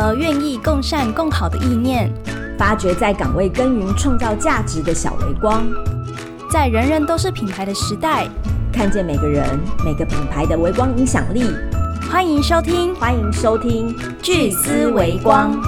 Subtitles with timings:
[0.00, 2.08] 合愿意共善共好的意念，
[2.56, 5.66] 发掘在岗位耕耘创造价值的小微光，
[6.52, 8.28] 在人人都是品牌的时代，
[8.72, 9.44] 看见每个人
[9.84, 11.50] 每个品牌的微光影响力。
[12.08, 13.92] 欢迎收听，欢迎收听
[14.22, 15.60] 巨思微光。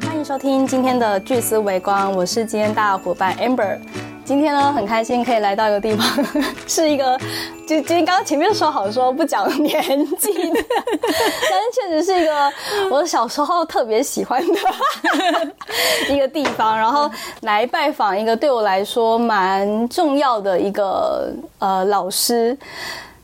[0.00, 3.76] 欢迎收听今天的巨思微光，我是今天大伙伴 Amber。
[4.28, 6.06] 今天呢，很开心可以来到一个地方，
[6.68, 7.18] 是一个
[7.66, 9.82] 就今天刚刚前面说好说不讲年
[10.16, 12.52] 纪的，但是确实是一个
[12.90, 14.54] 我小时候特别喜欢的
[16.14, 22.54] 一个地方，然后来拜访一个对我来说蛮重要的一个呃老师。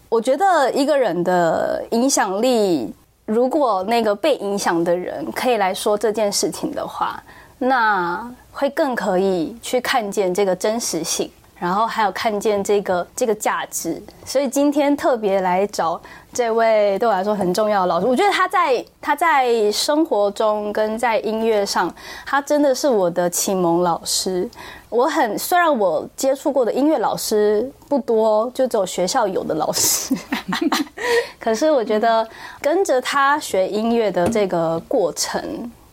[0.09, 2.91] 我觉得一个人的影响力，
[3.27, 7.23] 如果那个被影响的人可以来说这件事情的话，
[7.65, 8.35] 那。
[8.57, 11.29] 会更可以去看见这个真实性，
[11.59, 14.01] 然后还有看见这个这个价值。
[14.25, 16.01] 所以今天特别来找
[16.33, 18.07] 这位对我来说很重要的老师。
[18.07, 21.93] 我觉得他在他在生活中跟在音乐上，
[22.25, 24.49] 他真的是我的启蒙老师。
[24.89, 30.15] 我很虽然我接触过的音乐老师不多，就只有学校有的老师，
[31.41, 32.25] 可是我觉得
[32.61, 35.43] 跟着他学音乐的这个过程。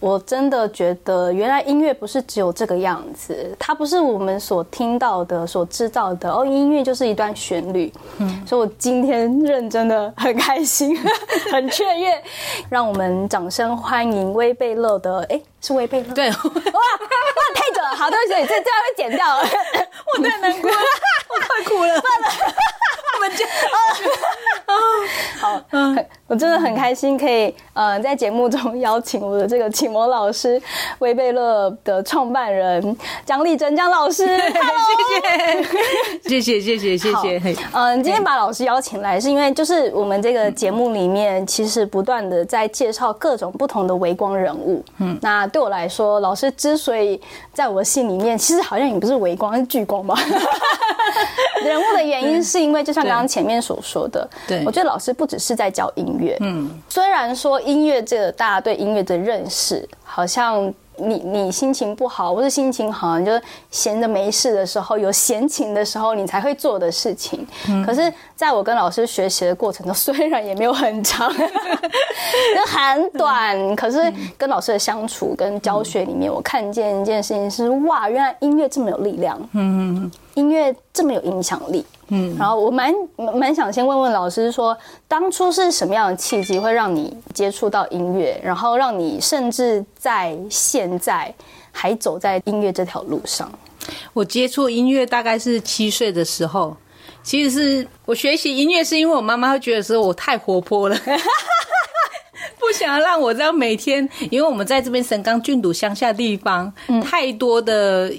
[0.01, 6.29] 我真的觉得，原来音乐不是只有这个样子，它不是我们所听到的、所知道的。
[6.29, 7.93] 哦，音乐就是一段旋律。
[8.17, 10.97] 嗯，所以我今天认真的很开心，
[11.53, 12.21] 很雀跃。
[12.67, 16.13] 让我们掌声欢迎威贝勒的，哎，是威贝勒。
[16.15, 16.81] 对，哇哇，
[17.53, 19.43] 太久了，好，对不起，这这样会剪掉了。
[20.17, 20.77] 我太难过了，
[21.29, 22.01] 我快哭了。
[22.01, 22.53] 算 了
[23.13, 23.45] 我们家
[24.65, 24.73] 啊，
[25.39, 30.59] 好，嗯，我真的很开心，可以呃在节目中邀请我的这个启蒙老师
[30.99, 34.25] 威贝勒的创办人江丽珍江老师，
[36.23, 37.61] 谢谢，谢谢，谢谢，谢谢。
[37.73, 44.81] 嗯，今天把老师邀请来，是因为就是我们这个节目里面其实不断的在介绍各种不同的微光人物。
[44.99, 47.19] 嗯，那对我来说，老师之所以
[47.53, 50.17] 在我的心里面，其实好像也不是微光，是聚光吧。
[51.65, 54.63] 人物的原因是因为就像刚刚前面所说的，对。
[54.65, 60.73] 我觉得老师不只是在教音乐，嗯，虽然说音乐这个大家对音乐的认识好像。
[60.97, 63.31] 你你心情不好，或者心情好，你就
[63.71, 67.47] 闲着没事的时候，有闲情的时候，你才会做的事情。
[67.85, 79.39] 可是，在我跟老师学习的过程中，虽然也没有很长， 就很短，可是跟老师的相处跟教学里面，我看见一件事情是：哇，原来音乐这么有力量。
[79.53, 80.11] 嗯嗯。
[80.35, 91.33] 音乐这么有影响力，嗯，然后我蛮蛮想先问问老师说，当初是什么样的契机会让你接触到音乐，然后让你甚至在现在
[91.71, 93.51] 还走在音乐这条路上？
[94.13, 96.75] 我接触音乐大概是七岁的时候，
[97.23, 100.97] 其实是我学习音乐是因为我妈妈会觉得说我太活泼了。
[102.59, 106.71] 不想要让我这样每天，因为我们在这边神冈郡堵乡下地方，
[107.03, 108.13] 太多的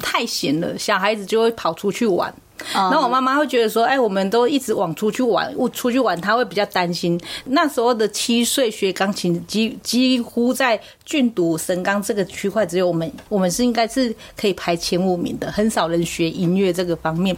[0.00, 2.32] 太闲了，小孩子就会跑出去玩。
[2.74, 7.20] 那我妈妈会觉得说，哎，我们都一直往出去玩，我出去玩，她会比较担心。
[7.46, 17.36] 那时候的七岁学钢琴，几几乎在郡读神冈这个区块，只有我们，我们是应该是可以排前五名的，很少人学音乐这个方面。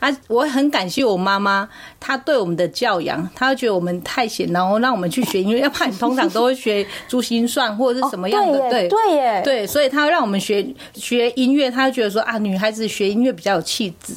[0.00, 1.68] 啊，我很感谢我妈妈，
[2.00, 14.14] 她对我们的教养，她觉得我们太闲，然后让我们去学音乐， 要不然你通常都会学珠心算或者是什么样的，对对耶，对，所以她让我们学学音乐，她觉得说啊，女孩子学音乐比较有气质。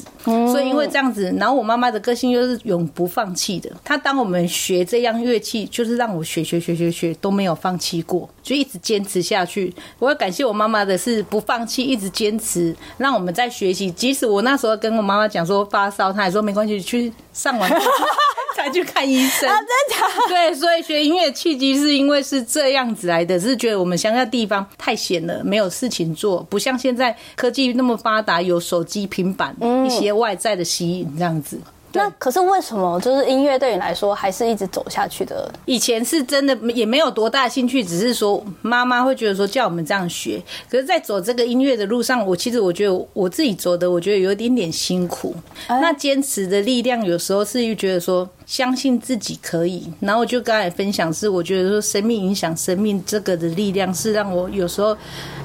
[0.50, 3.70] 所以因为这样子，然后我妈妈的个性就是永不放弃的。
[3.84, 9.72] 她当我们学这样乐器，就是让我学学学学学都没有放弃过，就一直坚持下去。
[9.98, 13.90] 我要感谢我妈妈的是不放弃，一直坚持，让我们在学习。
[13.90, 17.70] 即使我那时候跟我妈妈讲说发烧，她也说没关系，去上完
[18.56, 19.48] 才去看医生。
[19.48, 20.28] 真的？
[20.28, 29.54] 对，所以学音乐契机是因为是这样子来的，是觉得我们乡下地方太闲了，没有事情做，不像现在科技那么发达，有手机、平板
[29.86, 30.16] 一些。
[30.16, 31.60] 外在的吸引这样子，
[31.92, 35.50] 那可是为什么就是音乐对你来说还是一直走下去的？
[35.64, 40.42] 以前是真的也没有多大兴趣，只是说妈妈会觉得说叫我们这样学。
[40.70, 45.34] 可是，在走这个音乐的路上，我其实我觉得我自己走的，我觉得有一点点辛苦。
[45.68, 49.92] 那坚持的力量，有时候是又觉得说相信自己可以。
[50.00, 54.96] 然后就刚才分享是，我觉得说生命影响生命这个的力量，是让我有时候。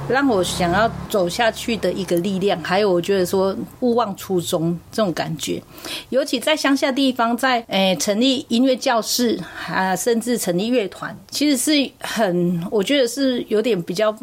[0.10, 5.62] 让我想要走下去的一个力量，还有我觉得说勿忘初衷这种感觉，
[6.10, 9.40] 尤其在乡下地方，在诶成立音乐教室
[9.70, 14.14] 啊，甚至成立乐团，其实是很我觉得是有点比较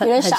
[0.00, 0.36] 有点傻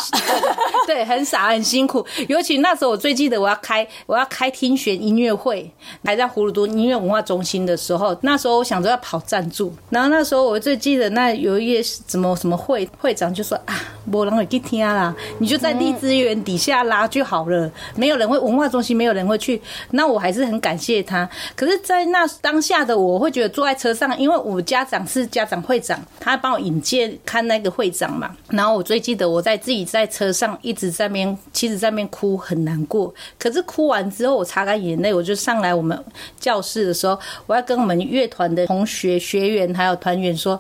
[0.85, 2.05] 对，很傻，很辛苦。
[2.27, 5.69] 尤其那时候，我最记得我要开我要开听弦音乐会，
[6.03, 13.75] 还在葫芦都音乐文化中心的时候，那时候我想着要跑赞助，然后那时候我最记得那有一页什么什么会会长就说啊，
[14.05, 19.61] 没人会去听啦，你就在荔枝园底下拉就好了，没有人会文化中心没有人会去。
[19.91, 21.27] 那我还是很感谢他。
[21.55, 28.35] 可是，在那当下的我会觉得坐在车上，因为我家长是家长会长，他帮我引荐看那个会长嘛。
[28.49, 33.13] 然后我最记得我在自己在车上一直在边，妻子在边哭很难过。
[33.37, 36.03] 可是哭完之后，我擦干眼泪，我就上来我们
[36.39, 37.15] 教室的时候，
[37.45, 40.59] 我要跟我们乐团的同学、学员还有团员说。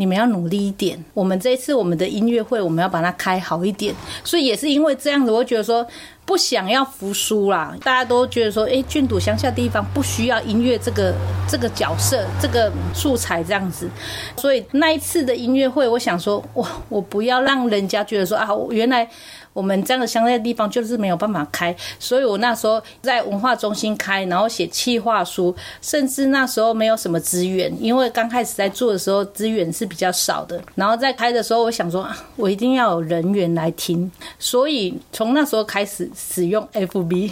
[0.00, 0.98] 你们要努力一点。
[1.12, 3.94] 我们这一次我们的音乐会，我们要把它开好一点。
[4.24, 5.86] 所以也是因为这样子，我觉得说
[6.24, 7.76] 不想要服输啦。
[7.84, 11.14] 大家都觉得说，哎，郡堵乡下地方不需要音乐这个
[11.46, 13.86] 这个角色、这个素材这样子。
[14.38, 19.06] 所以那一次的音乐会，我想说，我我不要让人家觉得说啊，我原来。
[19.52, 30.60] 我们这样的乡下地方就是没有办法开，所以我那时候在文化中心开，然后写企划书，甚至那时候没有什么资源，因为刚开始在做的时候资源是比较少的。
[30.74, 37.30] 然后在开的时候，我想说，啊我一定要有人员来听，所以从那时候开始使用 FB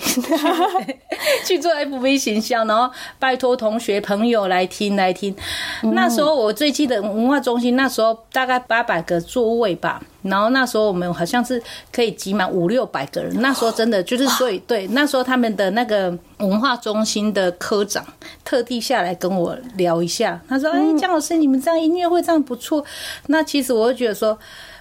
[1.46, 5.34] 去做 FB 形象，然后拜托同学朋友来听来听。
[5.82, 10.02] 那时候我最记得文化中心那时候大概八百个座位吧。
[10.22, 11.62] 然后那时候我们好像是
[11.92, 18.04] 可以挤满五六百个人，那时候真的就是所以对，那时候他们的那个文化中心的科长
[18.44, 22.84] 特地下来跟我聊一下，他说：“哎，江老师，你们这样音乐会这样不错。”
[23.28, 24.38] 那其实我就觉得说。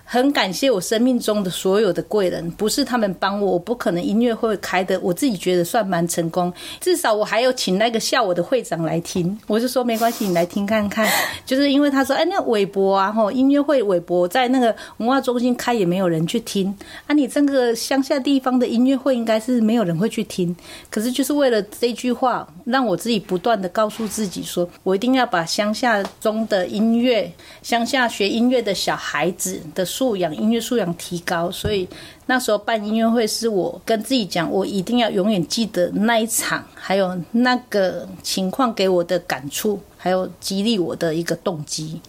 [0.09, 4.97] 很感谢我生命中的所有的贵人，不是他们帮我，我不可能音乐会开的。
[5.01, 9.37] 我自己觉得算蛮成功，至少我还有请那个笑我的会长来听。
[9.47, 11.05] 我就说没关系，你来听看看。
[11.45, 16.73] 就是因为他说，哎，那韦博啊，吼，音乐会韦博在那个文化中心开也没有人去听
[17.05, 17.13] 啊。
[17.13, 20.55] 你这个乡下地方的音乐会应该是没有人会去听。
[20.89, 27.29] 可是就是为了这句话，让我自己不断的告诉自己，说我一定要把乡下中的音乐，
[27.61, 29.85] 乡下学音乐的小孩子的。
[29.97, 31.89] 素养音乐素养提高，所以
[32.27, 41.99] 那时候办音乐会是我跟自己讲，我一定要永远记得那一场，还有那个情况给我的感触，还有激励我的一个动机。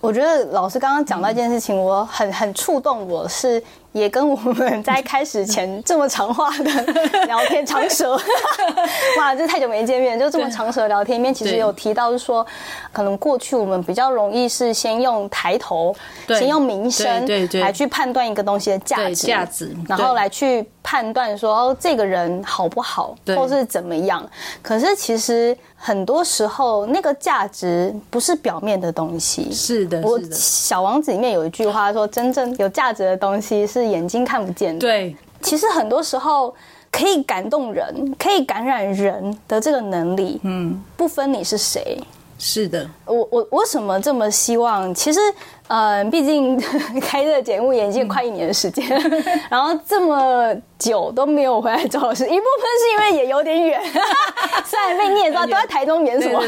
[0.00, 3.62] 我觉得老师刚刚讲那件事情，我很很触动，我是。
[3.96, 6.70] 也跟我们在开始前这么长话的
[7.24, 8.12] 聊天长舌，
[9.18, 12.46] 哇，这太久没见面，就这么长舌聊天里面，其实有提到是说，
[12.92, 15.96] 可能过去我们比较容易是先用抬头，
[16.28, 24.22] 先用名声来去判断一个东西的价值，价值，然后来去判断说哦这个人好不好，或是怎么样。
[24.60, 33.85] 可是其实很多时候那个价值不是表面的东西，是的，我小王子里面有一句话说，真正有价值的东西是。
[33.90, 34.78] 眼睛看不见。
[34.78, 36.54] 对，其实很多时候
[36.90, 41.98] 可以感动人、可以感染人的这个能力，嗯，不分你是谁。
[42.38, 44.94] 是的，我我为什么这么希望？
[44.94, 45.20] 其实。
[45.68, 46.56] 嗯，毕竟
[47.02, 48.86] 开这个节目也已经快一年的时间，
[49.50, 52.40] 然后这么久都没有回来找老师，一部分
[52.78, 53.80] 是因为也有点远，
[54.64, 56.40] 虽然被你也知道都在台中演什么，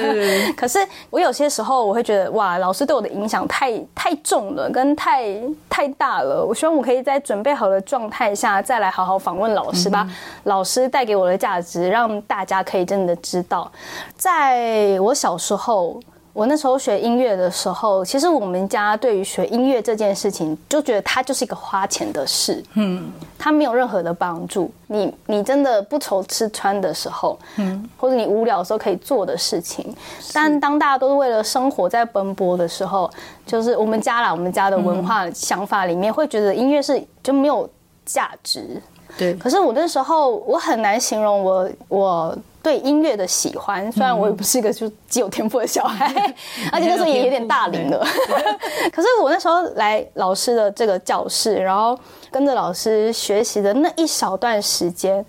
[0.57, 0.79] 可是
[1.11, 5.25] 我有些时候我会觉得哇，老师对我的影响太太重了，跟太
[5.69, 6.45] 太大了。
[6.47, 10.07] 我希望我可以在准备好的状态下再来好好访问老师，把
[10.45, 13.71] 老师带给我的价值让大家可以真的知道，
[14.17, 16.01] 在我小时候。
[16.33, 24.71] 我那时候学音乐的时候，其实我们家对于学音乐这件事情，就觉得它就是一个花钱的事，嗯，它没有任何的帮助。
[24.87, 29.95] 你你真的不愁吃穿的时候，嗯，或者你无聊的时候可以做的事情，
[30.33, 33.11] 但当大家都是为了生活在奔波的时候，
[33.45, 37.69] 就是我们家啦，我们家的文化想法里面会觉得音乐是就没有
[38.07, 38.81] 价值，
[39.19, 39.35] 对。
[39.35, 42.39] 可是我那时候我很难形容我我。
[42.63, 46.07] 对音乐的喜欢，虽然我也不是一个就极有天赋的小孩，
[46.73, 48.05] 而且那时候也有点大龄了。
[48.93, 51.99] 可是我那时候来老师的这个教室，然后
[52.31, 55.25] 跟着老师学习的那一小段时间，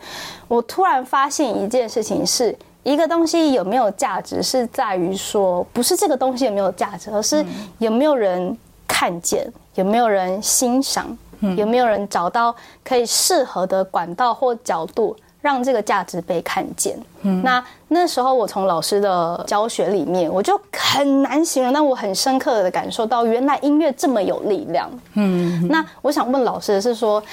[0.47, 7.45] 我突然发现一件事情：是一个东西有没有价值，是在于说不是这个东西有没有价值，而是
[7.77, 8.57] 有没有人
[8.87, 11.15] 看见，有没有人欣赏，
[11.55, 15.15] 有没有人找到可以适合的管道或角度。
[15.41, 16.97] 让这个价值被看见。
[17.21, 24.89] 嗯，那那时候我从老师的教学里面，我就很难形容，但我很深刻的感受到，原来音乐这么有力量。
[25.15, 27.23] 嗯，那我想问老师的是说，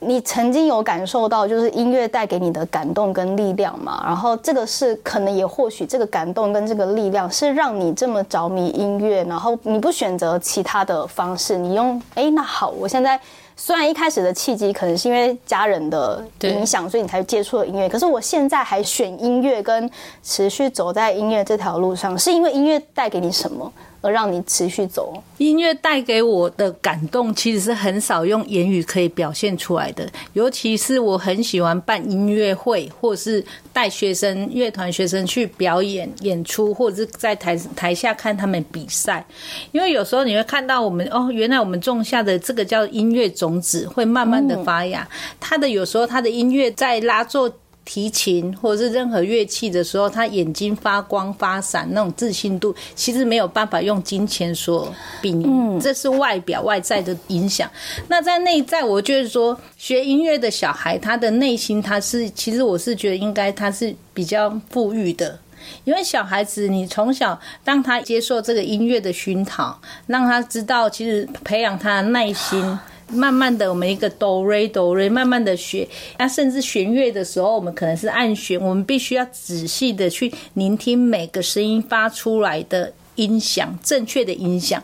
[0.00, 4.02] 你曾经有感受到就是音乐带给你的感动跟力量吗？
[4.04, 13.18] 然后这个是可能也或许这个感动跟这个力量是让你这么着迷音乐，然后你不选择其他的方式，你用哎那好，我现在。
[13.58, 19.90] 虽然一开始的契机可能是因为家人的影响，所以你才接触了音乐，可是我现在还选音乐跟
[20.22, 23.72] 持续走在音乐这条路上，是因为音乐带给你什么？
[24.06, 30.08] 而让你持续走，音乐带给我的感动，其实是很少用言语可以表现出来的。
[30.34, 39.26] 尤其是我很喜欢办音乐会，或是带学生乐团学生去表演演出，或者是在台台下看他们比赛。
[39.72, 45.06] 因为有时候你会看到我们哦，原来我们种下的这个叫音乐种子，会慢慢的发芽。
[45.40, 47.52] 它的有时候它的音乐在拉奏。
[47.86, 55.44] 提琴或者是任何乐器的时候，他眼睛发光发闪，那种自信度其实没有办法用金钱所比拟。
[55.46, 57.70] 嗯，这是外表外在的影响。
[58.08, 65.38] 那在内在，我觉得说学音乐的小孩，他的内心他是，其实我是觉得应该他是比较富裕的，
[65.84, 72.78] 因为小孩子你从小让他接受这个音乐的熏陶，让他知道其实培养他的耐心。
[73.08, 75.86] 慢慢的，我们一个哆瑞哆瑞，慢慢的学。
[76.18, 82.92] 那甚至弦乐的时候，我们可能是按弦，我们必须要仔细的去聆听每个声音发出来的。
[83.16, 84.82] 音响正确的音响，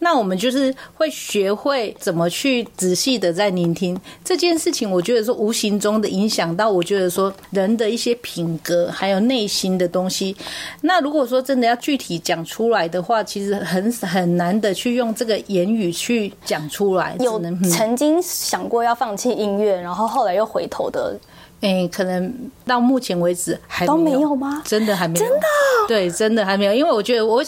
[0.00, 4.90] 那我们就是会学会怎么去仔细的在聆听这件事情。
[4.90, 10.34] 我觉得说无形中的影响到，我觉得说人的一些品格还有内心的东西。
[10.80, 17.16] 那如果说真的要具体讲出来的话，其实很很难的去用这个言语去讲出来。
[17.20, 21.18] 有曾经想过要放弃音乐，然后后来又回头的。
[21.60, 22.34] 哎，可能
[22.66, 24.60] 到目前为止还都没有吗？
[24.64, 25.46] 真的还没有，真的
[25.88, 26.72] 对，真的还没有。
[26.72, 27.42] 因为我觉得我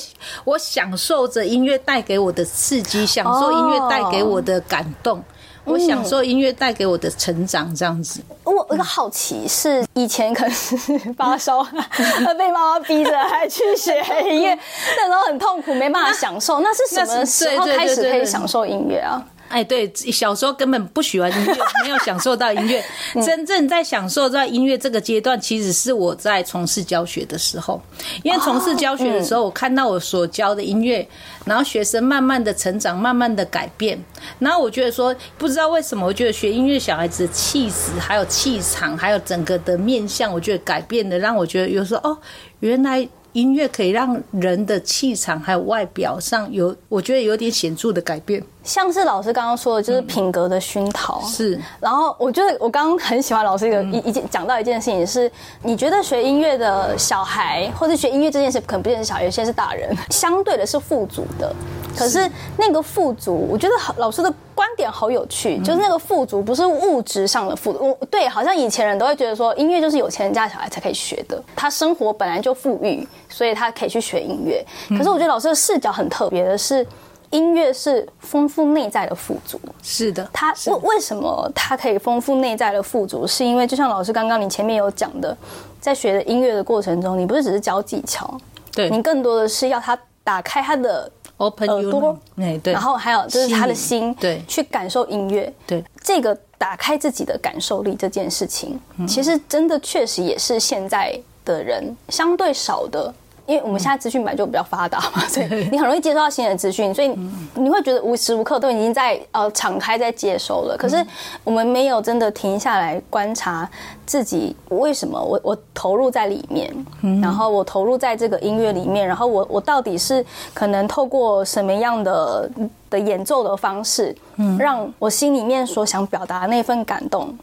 [0.45, 5.23] 我享受着音乐带给我的刺激，享受音乐带给我的感动，
[5.65, 8.21] 我享受音乐带给我的成长，这样子。
[8.45, 10.77] 我一个好奇是，以前可能是
[11.17, 11.63] 发烧，
[12.39, 13.95] 被妈妈逼着还去学
[14.29, 14.59] 音乐，
[14.97, 16.61] 那时候很痛苦，没办法享受。
[16.61, 19.23] 那是什么时候开始可以享受音乐啊？
[19.49, 22.83] 哎，对，小时候根本不喜欢音乐，没有享受到音乐。
[23.25, 27.81] 真正在享受在音乐这个阶段，其实是我在从事教学的时候。
[28.23, 31.07] 因为从事教学的时候，我看到我所教的音乐，
[31.45, 34.03] 然后学生慢慢的成长，慢慢的改变。
[34.39, 42.19] 然后我觉得说，不知道为什么，我觉得学音乐小孩子的气质、还有气场、还有整个的面相，我觉得改变的，让我觉得有时候哦，
[42.61, 43.09] 原来。
[43.35, 48.41] 音乐可以让人的气场还有外表上有，我觉得有点显著的改变。
[48.65, 51.21] 像是老师刚刚说的，就是品格的熏陶。
[51.23, 51.61] 是。
[51.79, 55.31] 然后我觉得我刚刚很喜欢老师一个一一件讲到一件事情是，
[55.63, 61.55] 你觉得学音乐的小孩或者学音乐这件事，可能不见是小孩，有些是大人， 相对的是富足的。
[61.97, 67.97] 可是那个富足，我觉得老师的观点好有趣，就是那个富足不是物质上的富足。
[68.11, 74.65] 对，好像以前人都会觉得说，音乐就是有钱人家小孩才可以学的，他生活本来就富裕，所以他可以去学音乐。
[74.89, 76.85] 可是我觉得老师的视角很特别的是，
[77.35, 79.61] 音乐是丰富内在的富足。
[79.83, 83.27] 是的，他为为什么他可以丰富内在的富足？
[83.27, 85.37] 是因为就像老师刚刚你前面有讲的，
[85.81, 88.39] 在学的音乐的过程中，你不是只是教技巧，
[88.73, 91.11] 对你更多的是要他打开他的。
[91.37, 103.13] Open 耳朵，哎对，然后还有就是他的心，对，去感受音乐，对，这个打开自己的感受力这件事情，其实真的确实也是现在的人相对少的。
[103.47, 107.09] 因为我们现在资讯本来就比较发达嘛，所以你很容易接收到新的资讯，所以
[107.55, 110.77] 你会觉得无时无刻都已经在呃敞开在接收了。
[110.79, 111.05] 可是
[111.45, 113.69] 我们没有真的停下来观察
[114.07, 116.73] 自己为什么我我投入在里面，
[117.21, 120.25] 然后我投入在这个音乐里面，然后我我到底是
[120.55, 122.51] 可能透过什么样的
[122.89, 124.17] 的演奏的方式，
[124.59, 127.37] 让我心里面所想表达的那份感动，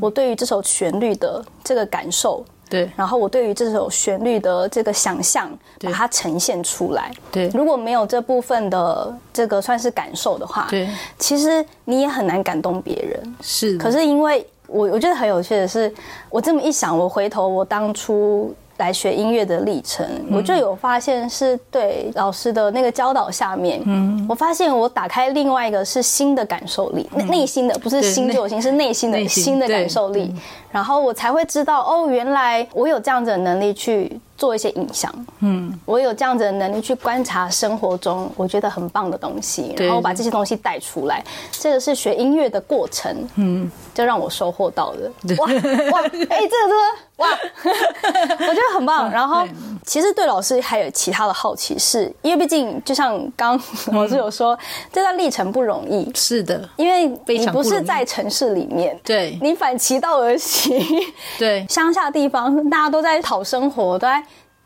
[0.00, 2.42] 我对于这首旋律的这个感受。
[2.72, 5.50] 对，然后我对于这首旋律的这个想象，
[5.82, 7.12] 把它呈现出来。
[7.30, 10.88] 对，如果没有这部分的这个算是感受的话，对，
[11.18, 13.36] 其实你也很难感动别人。
[13.42, 15.92] 是，可是因为我我觉得很有趣的是，
[16.30, 18.54] 我这么一想，我回头我当初。
[18.78, 30.34] 来学音乐的历程，我就有发现是对老师的那个教导下面，嗯，我发现我打开另外一个是新的感受力，内内心的不是新就有心，是内心的新的感受力，
[30.70, 34.20] 然后我才会知道哦，原来我有这样子的能力去。
[34.34, 46.84] 做一些影像，嗯，我有这样子的能力去观察生活中我觉得很棒的东西，然后把这些东西带出来，这个是学音乐的过程，嗯，就让我收获到的，哇哇，哎，这个真的
[47.16, 47.28] 哇，
[48.48, 49.10] 我觉得很棒。
[49.10, 49.46] 然后
[49.84, 53.60] 其实对老师还有其他的好奇，是因为毕竟就像刚
[53.92, 54.58] 老师有说，
[54.92, 60.82] 这段历程不容易，是的，因为你不是在城市里面，对，你反其道而行，
[61.38, 64.22] 对，乡下地方大家都在讨生活，都在。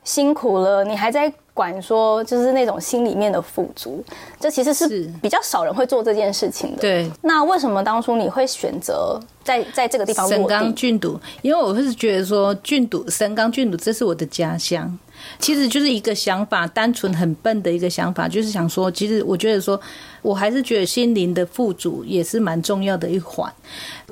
[0.07, 4.03] 辛苦了，你还在管说就是那种心里面的富足，
[4.39, 6.81] 这其实是是比较少人会做这件事情的。
[6.81, 10.73] 对，那为什么当初你会选择在在这个地方神冈？
[10.75, 14.97] 郡堵，因为我是觉得说郡堵神冈郡堵，这是我的家乡。
[15.41, 19.81] 其实就是一个想法，单纯很笨的一个想法，就是想说，其实我觉得说，
[20.23, 23.53] 我还是觉得心灵的富足也是蛮重要的一环。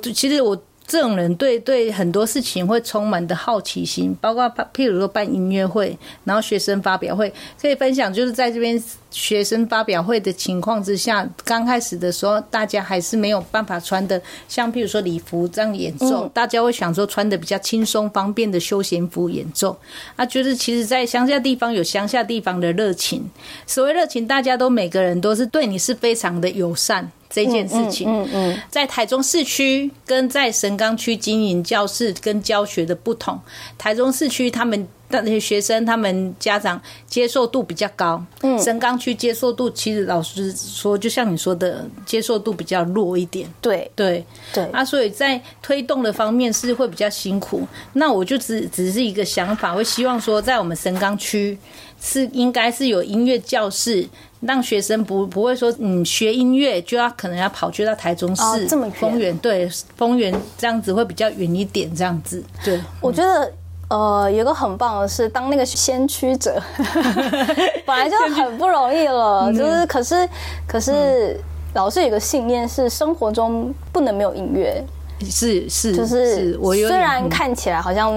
[0.01, 19.75] 就其实我这种人对对很多事情会充满的好奇心，包括譬如说办音乐会，然后学生发表会，可以分享，就是在这边学生发表会的情况之下，刚开始的时候，大家还是没有办法穿的像譬如说礼服这样演奏，大家会想说穿的比较轻松方便的休闲服演奏。
[20.17, 23.31] 啊，就是其实，在乡下地方有乡下地方的热情，
[23.67, 27.11] 所谓热情，大家都每个人都是对你是非常的友善。
[27.35, 33.37] 这件事情，嗯嗯，在台中市区跟在神冈区经营教室跟教学的不同，
[33.77, 43.91] 台中市区他们那些学生他们家长接受度比较高，嗯，神冈区接受度其实老师说，就像你说的，接受度比较弱一点，对。
[43.97, 44.25] 对。
[44.53, 47.67] 对，啊，所以在推动的方面是会比较辛苦。
[47.95, 51.59] 那我就只只是一个想法，会希望说在我们神冈区
[52.01, 54.07] 是应该是有音乐教室。
[54.47, 62.43] 让学生不不会说，嗯，学音乐就要可能要跑去到台中市这么丰原，对，丰原这样子会比较远一点，这样子。
[62.65, 63.53] 对，我觉得
[63.89, 66.61] 呃，有个很棒的是，当那个先驱者，
[67.87, 70.29] 本来就很不容易了， 就是可是
[70.67, 71.41] 可是
[71.75, 74.85] 老师有个信念是，生活中不能没有音乐，
[75.31, 78.13] 是是，就是我虽然看起来好像。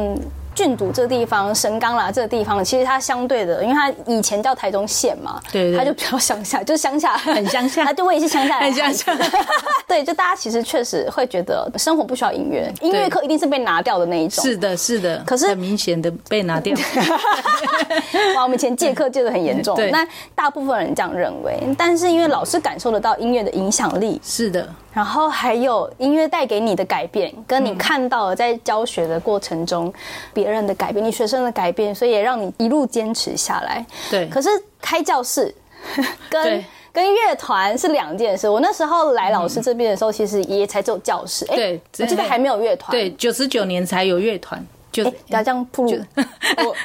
[0.58, 7.86] 郡主这个地方，神冈啦，这个地方其实它相对的，因为它以前叫台中县嘛，对，它就比较乡下， 就是乡下，很乡下。
[7.86, 9.16] 啊，对，我也是乡下，很乡下。
[9.88, 14.44] 对，就大家其实确实会觉得生活不需要音乐，音乐课一定是被拿掉的那一种。
[14.44, 15.22] 是的，是的。
[15.28, 16.76] 可是很明显的被拿掉。
[18.36, 24.68] 哇，我们以前借课借的很严重，那大部分人这样认为，但是因为老师感受得到音乐的影响力，是的。
[24.98, 29.94] 然后还有音乐带给你的改变，跟你看到了在教学的过程中
[30.34, 33.86] 别人的改变，你学生的改变，所以也让你一路坚持下来。
[34.10, 34.27] 对。
[34.27, 34.50] 可是
[34.82, 35.54] 开教室
[36.32, 38.50] 跟跟乐团是两件事。
[38.50, 42.89] 我那时候来老师这边的时候，其实也才只有教室，对，我记得还没有乐团。
[42.89, 44.65] 对，九十九年才有乐团。
[45.04, 45.92] 就不要这样铺路。
[46.66, 46.76] 我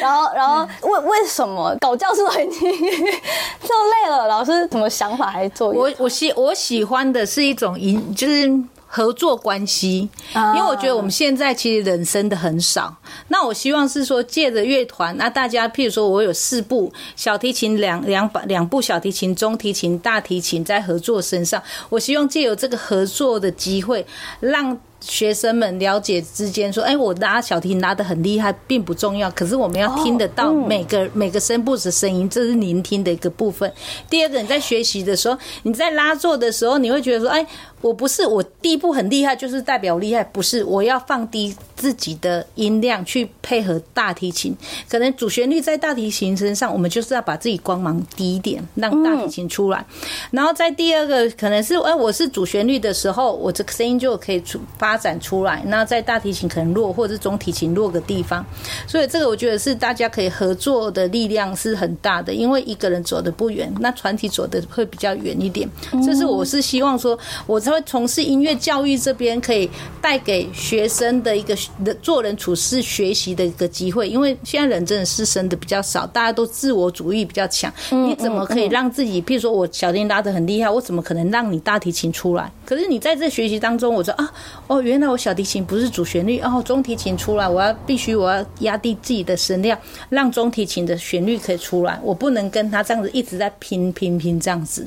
[0.00, 2.70] 然后然后为为什么搞教室都已经
[3.62, 4.28] 这么累了？
[4.28, 5.70] 老师什么想法还做？
[5.70, 8.50] 我我喜我喜欢的是一种营，就是
[8.86, 10.08] 合作关系。
[10.34, 12.94] 因为我觉得我们现在其实人生的很少。
[13.28, 21.62] 那我希望是说借着乐团，那大家譬如说我有四部小提琴，两两把两部小提琴、中提琴、大提琴在合作身上。
[21.88, 24.06] 我希望借由这个合作的机会，
[24.40, 24.78] 让。
[25.08, 29.30] 学生们了解之间说：“哎，我拉小提琴拉的很厉害，并不重要。
[29.30, 33.72] 可是我们要听得到每个每个声部的声音，这是聆听的一个部分。
[34.10, 37.46] 第二个，你在学习的时候，你在拉奏的时候，你会觉得说：哎，
[37.80, 40.64] 我不是我第一步很厉害，就是代表厉害，不是。
[40.64, 44.56] 我要放低自己的音量去配合大提琴。
[44.88, 49.86] 可能主旋律在大提琴身上，我们就是要把自己光芒低一点，让大提琴出来。
[50.32, 58.42] 然后在第二个，可能是哎，我是主旋律的时候，我这个声音就可以出发。”展出来，那在大提琴可能弱，或者是中提琴弱的地方，
[58.86, 65.68] 所以这个我觉得是大家可以合作的力量是很大的，因为一个人走的不远，那团体走的会比较远一点。
[66.02, 69.68] 这是我是希望说，我才会从事音乐教育这边，可以
[70.00, 71.56] 带给学生的一个
[72.00, 74.08] 做人处事学习的一个机会。
[74.08, 79.20] 因为现在人真的是生的比较少，大家都自我主义比较强，你怎么可以让自己？
[79.20, 82.48] 譬如说我小提琴拉的很厉害，我怎么可能让你大提琴出来？
[82.64, 84.32] 可是你在这学习当中，我说啊，
[84.68, 84.80] 哦。
[84.80, 89.76] 原来我小提琴不是主旋律，哦中提琴出来，我要必须我要压低自己的声量，
[90.08, 94.86] 让中提琴的旋律可以出来，我不能跟他这样子一直在拼拼拼这样子。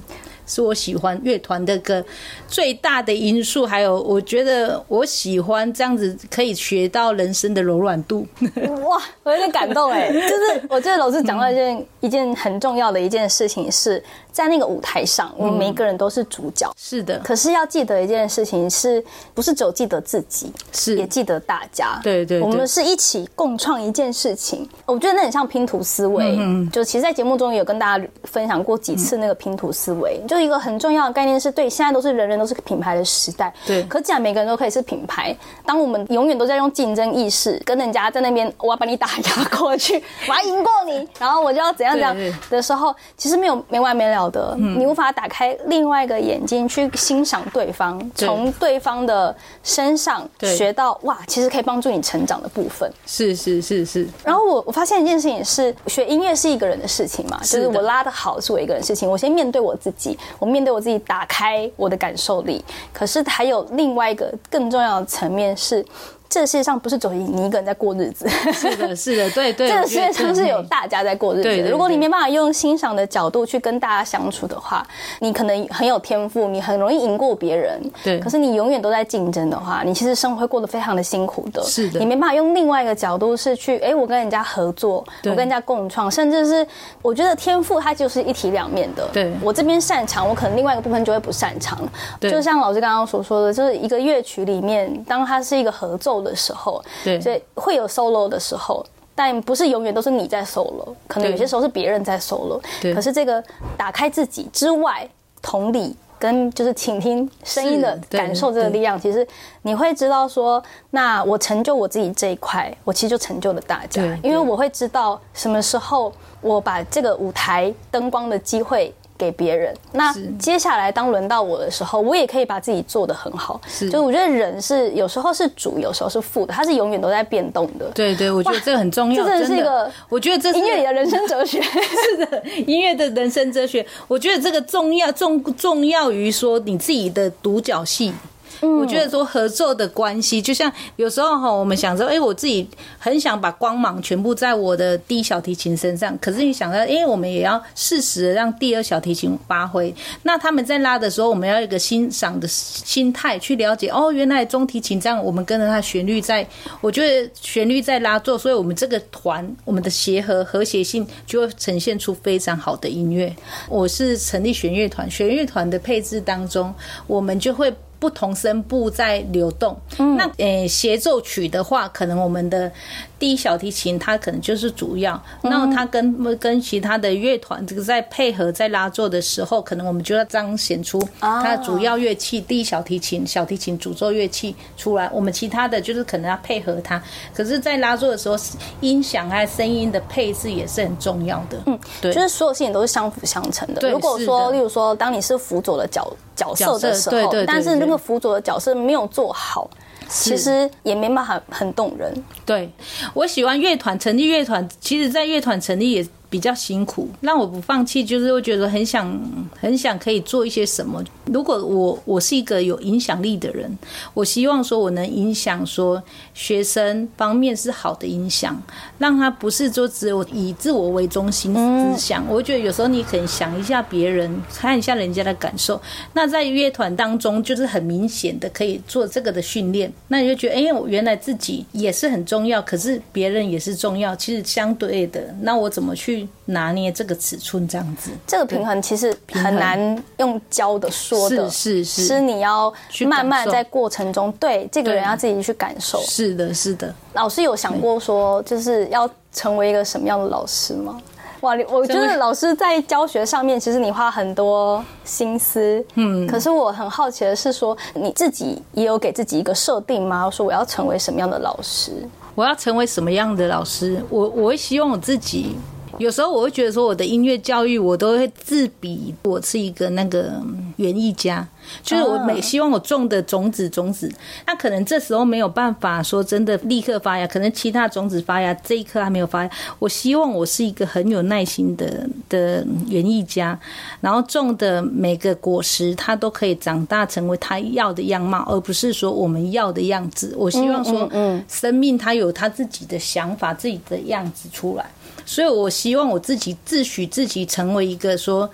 [0.50, 2.04] 是我喜欢乐团的歌
[2.48, 8.26] 最大的因素，还有我觉得我喜欢这样子可以学到人生的柔软度。
[8.84, 10.12] 哇，我有点感动哎！
[10.12, 16.74] 就是我觉得老师讲到一件一件很重要的一件事情，是在那个舞台上，我们每一个人都是主角。
[16.76, 17.20] 是的。
[17.20, 19.04] 可是要记得一件事情，是
[19.36, 22.00] 不是只有记得自己，是也记得大家？
[22.02, 22.42] 对对。
[22.42, 24.68] 我们是一起共创一件事情。
[24.88, 26.36] 我觉得那很像拼图思维。
[26.40, 26.68] 嗯。
[26.72, 30.38] 就其实，在节目中有跟大家分享过几次那个拼图思维，就。
[30.39, 33.54] 有一个很重要的概念是对，现在都是人人都是品牌的时代。
[33.65, 33.84] 对。
[33.84, 42.15] 可既然每个人都可以是品牌，当我们永远都在用竞争意识跟人家在那边，我要把你打压过去， 我要赢过你，然后我就要怎样怎样
[42.49, 48.28] 的时候，其实没有没完没了的，你无法打开另外一个眼睛去欣赏对方，对。
[48.28, 52.91] 从对方的身上学到哇，其实可以帮助你成长的部分。
[53.06, 62.63] 是是是是，然后我我发现一件事情是，学音乐是一个人的事情嘛，就是我拉的好是我一个人的事情，我先面对我自己，我面对我自己，打开我的感受力。
[62.94, 65.84] 可是还有另外一个更重要的层面是，
[66.30, 69.68] 这个世界上不是只有你一个人在过日子，是的， 是的，对对。
[69.68, 71.72] 这个世界上是有大家在过日子的。
[71.72, 74.86] 如果你没办法用欣赏的角度去跟大家相处的话，
[75.20, 77.82] 你可能很有天赋，你很容易赢过别人。
[78.04, 81.63] 对可是你永远都在竞争的话，你其实生活会过得非常的辛苦的。
[81.63, 86.68] 是的你没办法用另外一个角度是去，哎，我跟人家合作，我跟人家共创，甚至是
[87.02, 89.08] 我觉得天赋它就是一体两面的。
[89.12, 91.80] 对我这边擅长，我可能另外一个部分就会不擅长。
[92.20, 102.62] 对就像老师刚刚所说的，就是一个乐曲里面，当它是一个合奏的时候，对所以会有 solo 的时候，但不是永远都是你在 solo，可能有些时候是别人在 solo。
[102.82, 103.43] 对可是这个
[103.77, 105.10] 打开自己之外，
[105.41, 109.25] 同理跟就是倾听声音的感受这个力量，其实
[109.62, 118.93] 你会知道说，那我成就我自己这一块，我其实就成就了大家，因为我会知道什么时候我把这个舞台灯光的机会。
[119.19, 123.60] 给别人，那接下来当轮到我的时候，我也可以把自己做得很好。
[123.67, 127.91] 是就我觉得人是有时候是主，有时候是副的，它是永远都在变动的。
[127.93, 131.62] 对对，我觉得这个很重要，这真的是一个我觉得这是音乐里的人生哲学。
[131.62, 138.13] 是的，音乐的人生哲学，我觉得这个重要重重要于说你自己的独角戏。
[138.62, 142.67] 我觉得说合作的关系，就像有时候哈，我们想说，哎、我自己
[142.98, 149.93] 很想把光芒全部在我的第一小提琴身上，可是你想到，哎、我们也要适时的让第二小提琴发挥。
[150.24, 156.45] 那他们在拉的时候，我们要一个欣赏的心态去了解，哦，原来中提琴这样，我们跟着它旋律在，
[156.82, 163.34] 我觉得旋律在拉奏，所以我们这个团，我们的协和和谐性就会呈现出非常好的音乐。
[163.69, 166.74] 我是成立弦乐团，弦乐团的配置当中，
[167.08, 167.74] 我们就会。
[168.00, 169.78] 不同声部在流动，
[170.18, 172.72] 那诶协奏曲的话，可能我们的
[173.19, 187.01] 第一小提琴它可能就是主要，那它跟跟其他的乐团这个在配合在拉奏的时候，可能我们就要彰显出它的主要乐器第一小提琴、小提琴主奏乐器出来，我们其他的就是可能要配合它。
[187.34, 188.38] 可是，在拉奏的时候，
[188.79, 191.58] 音响还有声音的配置也是很重要的。
[191.65, 193.82] 嗯，对，就是所有事情都是相辅相成的。
[193.82, 199.69] 对如果说，例如说，当你是辅佐的角角色的时候，但是对那个辅佐的角色没有做好，
[200.10, 202.12] 其实也没办法很动人。
[202.45, 202.69] 对，
[203.13, 209.20] 我喜欢乐团，成立乐团，其实，在乐团成立也比较辛苦，让我不放弃，就是会觉得很想
[209.60, 211.04] 很想可以做一些什么。
[211.26, 213.78] 如果我我是一个有影响力的人，
[214.13, 216.02] 我希望说我能影响说
[216.34, 218.62] 学生方面是好的影响，
[218.98, 222.26] 让他不是说只有以自我为中心思想。
[222.28, 225.82] 我觉得有时候你可以想一下别人，看一下人家的感受。
[226.13, 238.10] 那在乐团当中，就是很明显的可以做这个的训练，那你就觉得，哎、我原来自己也是很重要，可是别人也是重要，其实相对的，那我怎么去拿捏这个尺寸这样子？
[238.25, 242.73] 这个平衡其实很难用教的说的，是是是是你要
[243.08, 245.99] 慢慢在过程中，对这个人要自己去感受。
[246.01, 246.93] 是的，是的。
[247.13, 250.99] 老师有想过说，就是要成为一个什么样的老师吗？
[251.41, 256.27] 哇，我觉得老师在教学上面，其实你花很多心思，嗯。
[256.27, 260.29] 可是我很好奇的是说，你自己也有给自己一个设定吗？
[260.29, 261.93] 说我要成为什么样的老师？
[262.36, 264.03] 我要成为什么样的老师？
[264.10, 265.55] 我我会希望我自己。
[266.00, 270.42] 有时候我会觉得说，我的音乐教育，我都会自比我是一个那个
[270.78, 271.46] 园艺家，
[271.84, 274.10] 就是我每希望我种的种子种子，
[274.48, 279.52] 那可能这时候没有办法说真的立刻发芽，可能其他种子发芽，这一颗还没有发芽。
[279.78, 283.60] 我希望我是一个很有耐心的的园艺家，
[284.00, 290.34] 然后种的每个果实，它都可以长大成为它要的样貌，而不是说我们要的样子。
[290.38, 294.86] 我希望说，嗯生命它有它自己的想法、自己的样子出来。
[295.30, 298.50] 所以我希望我自己自诩自己成为一个说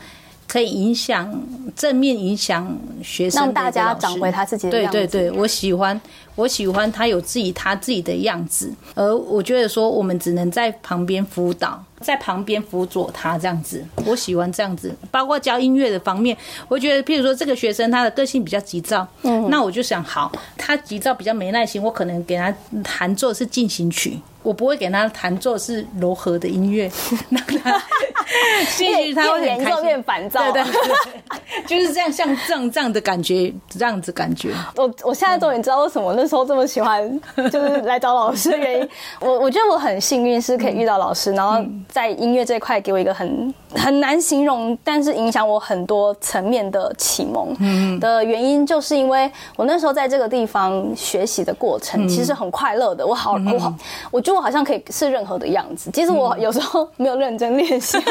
[0.46, 1.42] 可以影响
[1.74, 6.00] 正面影响学生让大家一个老师长回他自己的样子对对对，我喜欢
[6.36, 13.82] 我喜欢他有自己他自己的样子，而我觉得说我们只能在旁边辅导，在旁边辅佐他这样子。
[14.06, 16.36] 我喜欢这样子，包括教音乐的方面，
[16.68, 24.20] 我觉得譬如说这个学生他的个性比较急躁，嗯，那我就想好，他急躁比较没耐心，我可能给他弹奏是进行曲。
[24.46, 26.90] 我不会给他弹奏是柔和的音乐，
[27.30, 27.82] 让他
[28.78, 29.86] 进去他会很开心。
[29.86, 30.52] 越烦躁。
[30.52, 34.54] 对对对， 就是这样，像这样这样的感觉，这样子感觉。
[34.76, 38.90] 我我现在终于知道为什么那时候这么喜欢，就是来找老师的原因。
[39.20, 47.56] 我我觉得我很幸运是可以遇到老师，然后在音乐这块给我一个很很难形容，但是影响我很多层面的启蒙。
[47.60, 53.06] 嗯，的原因就是因为我那时候在这个地方学习的过程其实很快乐的。
[53.06, 53.74] 我好我好，
[54.12, 55.90] 我觉得我好像可以是任何的样子。
[55.92, 57.98] 其实我有时候没有认真练习。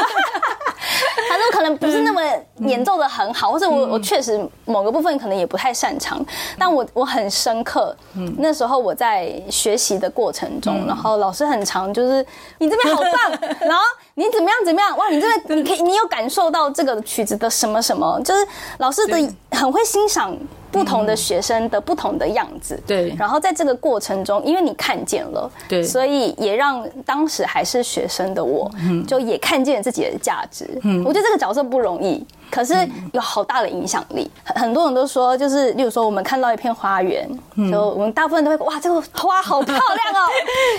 [1.27, 2.21] 反正可能不是那么
[2.59, 6.23] 演奏的很好，或者我我确实某个部分可能也不太擅长，
[6.57, 7.95] 但我我很深刻。
[8.37, 12.25] 那时候我在学习的过程中，然后老师很长，就是
[12.59, 13.83] 你这边好棒， 然后
[14.13, 19.17] 你怎么样怎么样，哇，你这边 你可以你有感受到这个曲子的什么什么，就是老师的
[19.51, 20.37] 很会欣赏。
[20.75, 23.15] 不同的学生的不同的样子，对。
[23.17, 28.69] 然后在这个过程中，因为你看见了，对，所以也让当时还是学生的我，
[29.07, 30.67] 就也看见自己的价值。
[30.83, 32.25] 嗯，我觉得这个角色不容易。
[32.49, 32.73] 可是
[33.11, 37.27] 有好大的影响力，很很多人都说，就是例如说，我们看到一片花园，
[37.71, 40.27] 就我们大部分都会哇，这个花好漂亮哦。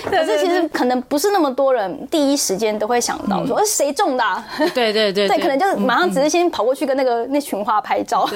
[0.09, 4.23] 可是其实可能不是那么多人第一时间都会想到说，谁种的？
[4.73, 8.27] 对对 对，对，可能就马上只是先跑过去跟那个那群花拍照。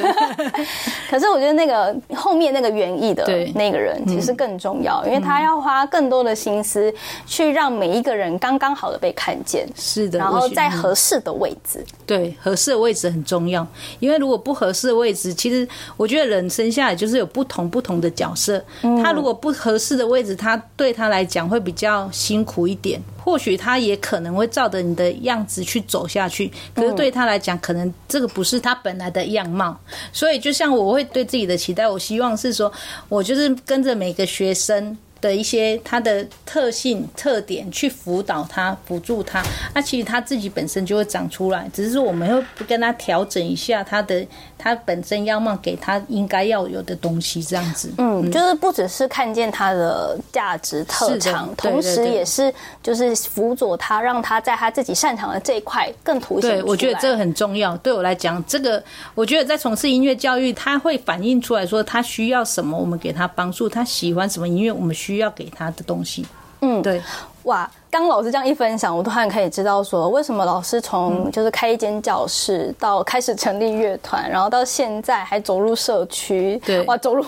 [1.09, 6.93] 可是我觉得那个后面那个园艺的那个人其实更重要，因为他要花更多的心思
[7.25, 13.23] 去让每一个人刚刚好的被看见，是的，然后在合适的位置，对，合适的位置很。
[13.31, 13.65] 重要，
[13.99, 15.65] 因为如果不合适的位置，其实
[15.95, 18.61] 我觉得人生下来就是有不同不同的角色。
[19.01, 23.01] 他如果不合适的位置，他对他来讲会比较辛苦一点。
[23.23, 29.79] 或许他也可能会照着你的样子去走下去，可是对他来讲，可能这个不是他本来的样貌。
[30.11, 32.71] 所以，就像我会对自己的期待，我希望是说，
[33.07, 34.97] 我就是跟着每个学生。
[35.21, 39.41] 的一些他的特性特点去辅导他辅助他，
[39.73, 44.25] 那其实他自己本身就会长出来，只是说我们会跟他调整一下他的
[44.57, 47.93] 他本身样貌，给他应该要有的东西，这样子。
[47.99, 57.77] 嗯，就是不只是看见他的价值特长，同时也是就是辅佐他，让他在他自己擅长的这一块更凸显对，我觉得这个很重要。
[57.77, 65.10] 对我来讲，这个我觉得在从事音乐教育，他会反映出来说他需要什么，我们给他帮助；他喜欢什么音乐，我们需。
[65.11, 66.25] 需要给他的东西，
[66.61, 67.01] 嗯，对，
[67.43, 67.69] 哇。
[67.91, 77.21] 刚老师这样一分享，我突然可以知道说，为什么老师从就是开一间教室到开始成立乐团，然后到现在还走入社区，对，哇，走入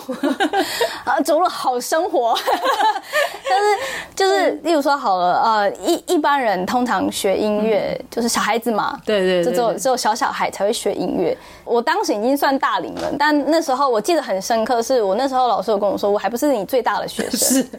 [1.04, 2.34] 啊，走入好生活。
[3.46, 3.78] 但是
[4.16, 11.36] 就是，例如说好了，呃，一一般人通常学音乐就是小孩子嘛，对对，就只有只有小小孩才会学音乐。
[11.62, 17.62] 我当时已经算大龄了，但那时候我记得很深刻，是我那时候老师有跟我说，我还不是你最大的学生，是，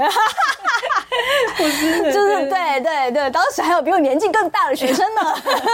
[2.14, 2.96] 就是 это 对。
[2.96, 5.22] 对对，当时还有比我年纪更大的学生呢。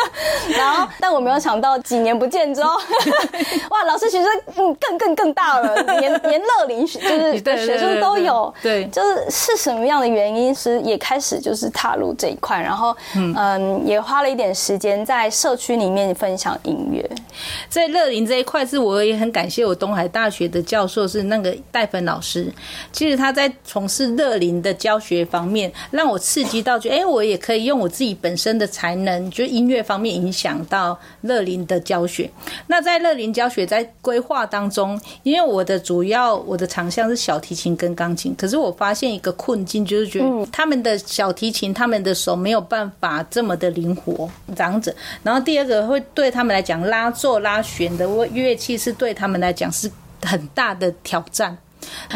[0.57, 2.79] 然后，但我没有想到几年不见之后，
[3.71, 8.53] 哇，老师学生嗯更更更大了，连连乐龄就是 学生都有。
[8.61, 17.09] 对，就是是什么样的原因是也开始就是踏入这一块，然后嗯也花了一点时间在社区里面分享音乐。
[17.69, 22.51] 在乐龄这一块，是我也很感谢我东海大学的教授是那个戴芬老师。
[22.91, 26.90] 其实他在从事乐龄的教学方面，让我刺激到就。
[26.91, 32.29] 哎，我也可以用我自己本身的才能，就音乐方面影响到乐林的教学。
[32.67, 44.93] 那在乐林教学在规划当中，因为我的主要我的长项是小提琴跟钢琴，可是我发现一个困境，就是觉得他们的小提琴，他们的手没有办法这么的灵活，长者。
[45.23, 49.89] 然后第二个会对他们来讲，拉奏拉弦的乐器是对他们来讲是
[50.21, 51.57] 很大的挑战。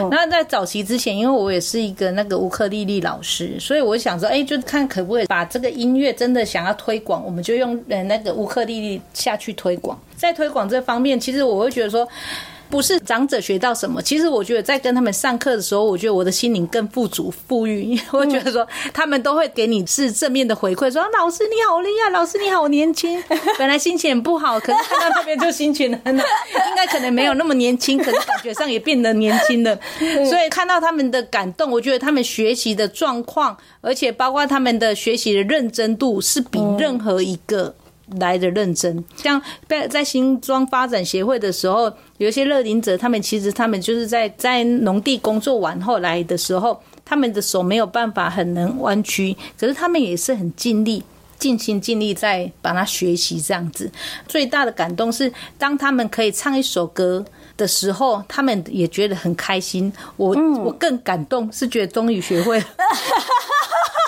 [0.09, 9.99] 那在早期之前，因为我也是一个那个乌克丽丽老师，所以我想说，哎，就看可不可以把这个音乐真的想要推广，我们就用呃那个乌克丽丽下去推广。
[10.15, 12.07] 在推广这方面，其实我会觉得说。
[12.75, 17.97] 不是长者学到什么，其实我觉得在跟他们上课的时候，我觉得我的心灵更富足、富裕。
[18.11, 23.23] 我觉得说他们都会给你是正面的回馈，说老师你好厉害，老师你好年轻。
[23.57, 26.25] 本来心情很不好，可是看到那边就心情很好。
[26.53, 29.79] 应该可能没有那么年轻，可是感觉上也变得年轻了。
[30.29, 37.73] 所以看到他们的感动，我觉得他们学习的状况，而且包括他们的学习的认真度，是比任何一个。
[38.19, 51.03] 来的认真，像在在新庄发展协会的时候，有一些乐龄者，他们其实他们就是在在农地工作完后来的时候，他们的手没有办法很能弯曲，可是他们也是很尽力、
[51.39, 53.91] 尽心尽力在把它学习这样子。
[54.27, 57.25] 最大的感动是，当他们可以唱一首歌
[57.57, 59.91] 的时候，他们也觉得很开心。
[60.17, 62.65] 我我更感动，是觉得终于学会了。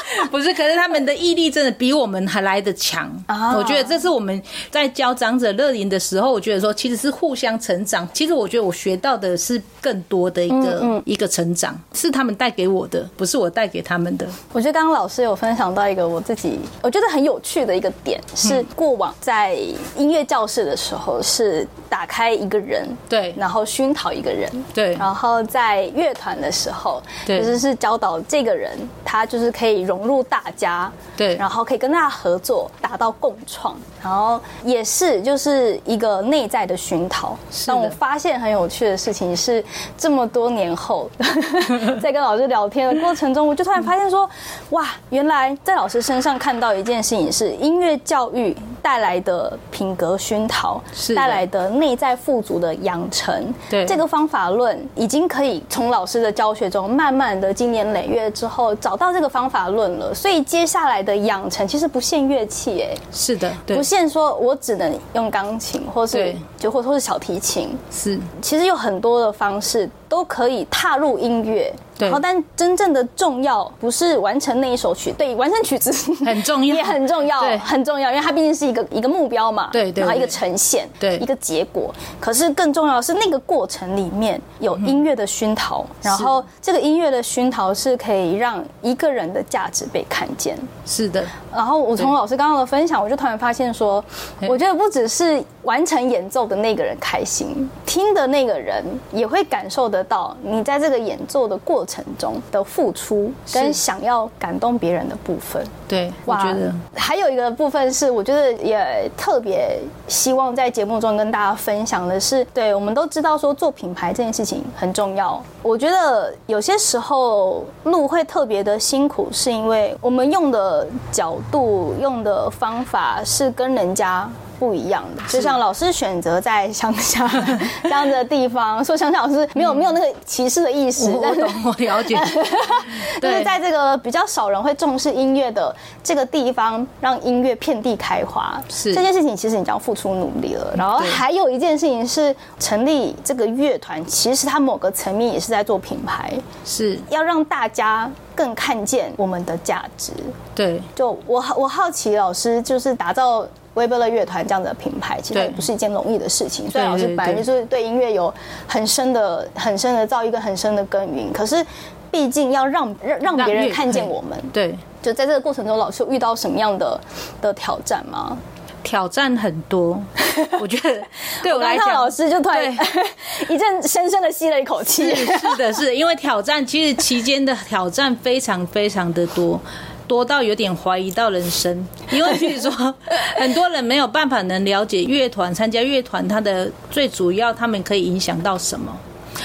[0.32, 3.12] 不是，可是他们的毅力真的比我们还来得强。
[3.28, 3.56] 啊。
[3.58, 4.42] 我觉得这是我们
[4.72, 8.08] 在教长者乐龄的时候，我觉得说其实是互相成长。
[8.14, 14.28] 其实我觉得我学到的是更多的一个、一个成长，是他们带给我的，不是我带给他们的。
[14.54, 19.56] 我觉得刚刚老师有分享到一个我自己我觉得很有趣的一个点，是过往在
[19.96, 23.34] 音乐教室的时候是打开一个人，对。
[23.38, 24.96] 然后熏陶一个人，对。
[24.96, 27.40] 然后在乐团的时候，对。
[27.40, 37.38] 就是是教导这个人，他就是可以融入大家，对然后可以跟大家合作，达到共创，然后也是就是一个内在的熏陶。
[37.66, 39.64] 让我发现很有趣的事情是，
[39.98, 41.10] 这么多年后，
[42.02, 44.30] 在跟老师聊天的过程中，我就突然发现说，
[44.72, 53.54] 哇，原来在老师身上看到一件事情是音乐教育带来的品格熏陶，是带来的内在富足的养成。
[53.70, 63.78] 对这个方法论已经可以从老师的教学中慢慢的经年累月之后找到这个方法论了，所以接下来的养成其实不限乐器，哎，是的，对。
[63.78, 68.20] 不，限说我只能用钢琴，或是就或或是小提琴，是。
[68.42, 71.74] 其实有很多的方式都可以踏入音乐。
[71.98, 72.08] 对。
[72.08, 75.92] 然后，但真正的重要不是完成那一首曲，对，完成曲子
[76.24, 76.76] 很重要。
[76.78, 81.18] 也很重要，很重要，因为它毕竟是一个一个目标嘛，对对然后一个呈现，对。
[81.18, 81.94] 一个结果。
[82.20, 90.56] 可是更重要的是那个过程里面有音乐的熏陶，然后这个音乐的熏陶是可以让一个人的价值被看见。
[90.86, 94.04] 是的，然后我从老师刚刚的分享，我就突然发现说，
[94.48, 105.66] 我觉得不只是完成演奏的那个人开心，听的那个人也会感受得到你在这个演奏的过程中的付出，跟想要感动别人的部分。
[105.88, 115.42] 对，我觉得还有一个部分是，我觉得也特别希望在节目中跟大家分享的是，对我们都知道说做品牌这件事情很重要。
[115.64, 124.30] 我觉得有些时候路会特别的辛苦，是因为我们用的角度、用的方法是跟人家。
[124.60, 127.28] 不一样的，就像老师选择在乡下
[127.84, 132.16] 这样的地方，说乡下老师没有没有那个歧视的意识，但是我我懂，我了解，
[133.22, 138.62] 就是在这个比较少人会重视音乐的这个地方，让音乐遍地开花。
[138.70, 140.74] 是这件事情，其实你就要付出努力了。
[140.76, 146.34] 然后对还有一件事情是，成立这个乐团，其实它某个层面也是在做品牌，
[146.66, 150.12] 是，要让大家更看见我们的价值。
[150.56, 153.46] 对，就我好我好奇，老师就是打造。
[153.78, 156.70] 微波乐乐团这样的品牌，其实也不是一件容易的事情。
[156.70, 158.34] 所以老师本来就是对音乐有
[158.68, 161.64] 很深的、很深的造诣跟很深的耕耘，可是
[162.10, 167.00] 毕竟要让让让别人看见我们，对，就在这个过程中，老师有遇到什么样的
[167.40, 168.38] 的挑战吗？
[168.84, 170.02] 挑战很多，
[170.62, 171.04] 我觉得
[171.44, 172.72] 对我来讲，老师就突然
[173.50, 175.14] 一阵深深的吸了一口气。
[175.14, 179.60] 是是的，是因为挑战，其实期间的挑战非常非常的多。
[180.08, 182.72] 多到有点怀疑到人生，因为比如说，
[183.38, 188.96] 很多人没有办法能了解乐团参加乐团，它的最主要他们可以影响到什么。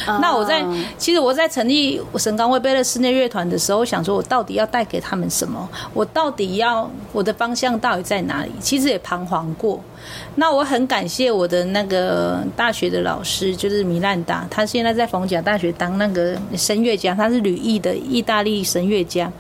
[0.06, 0.64] 那我在
[0.96, 5.68] 其实我在成立神冈威贝勒室内乐团的时候，我想说我到底要带给他们什么？
[5.92, 8.50] 我到底要我的方向到底在哪里？
[8.58, 9.78] 其实也彷徨过。
[10.36, 19.30] 那我很感谢我的那个大学的老师，就是米兰达，他现在在逢甲大学当那个声乐家，他是吕意的意大利声乐家，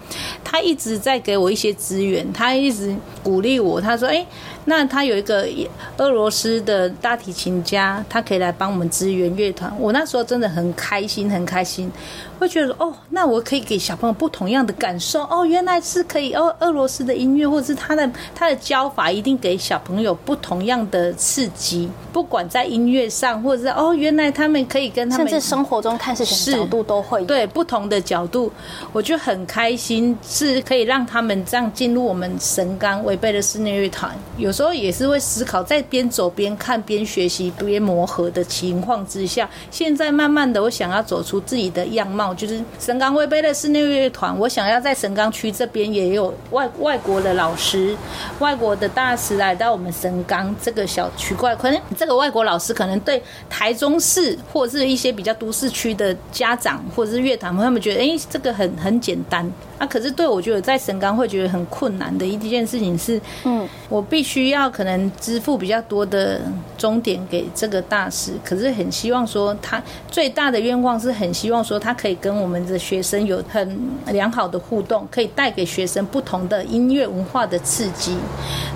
[0.44, 4.26] 他一直在给我一些资源，他一直鼓励我，他说：“哎、
[4.66, 5.48] 那他有一个
[5.96, 11.90] 俄罗斯的大提琴家，他可以来帮我们支援乐团。”我那时候真的很开心，很开心，
[12.38, 15.22] 会觉得哦，那我可以给小朋友不同样的感受。
[15.22, 27.24] 哦，原来是可以哦，俄罗斯的音乐或者是他的他的教法一定给小朋友不同样的刺激，不管在音乐上，或者是哦，原来他们可以跟他们甚至生活中看事情的角度都会。
[27.26, 28.50] 对不同的角度，
[28.92, 34.10] 我就很开心，是可以让他们这样进入我们神冈违背的室内乐团。
[34.36, 44.36] 有时候也是会思考，在边走边看边学习边磨合的情况之下，现在慢慢的我想要走出自己的样貌，就是神冈违背的室内乐团。
[44.38, 47.94] 我想要在神冈区这边也有外外国的老师、
[48.38, 66.40] 外国的大师来到我们神冈这个小区怪，可能这个外国老师可能对台中市或者是一些比较都市区的家长或者是乐团，他们觉得哎、诶这个很很简单啊，可是对我觉得在神冈会觉得很困难的一件事情是，嗯，我必须要可能支付比较多的
[66.78, 78.16] 终点给这个大师，可是很希望说他最大的愿望是很希望说他可以跟我们的学生有很良好的互动，可以带给学生不同的音乐文化的刺激。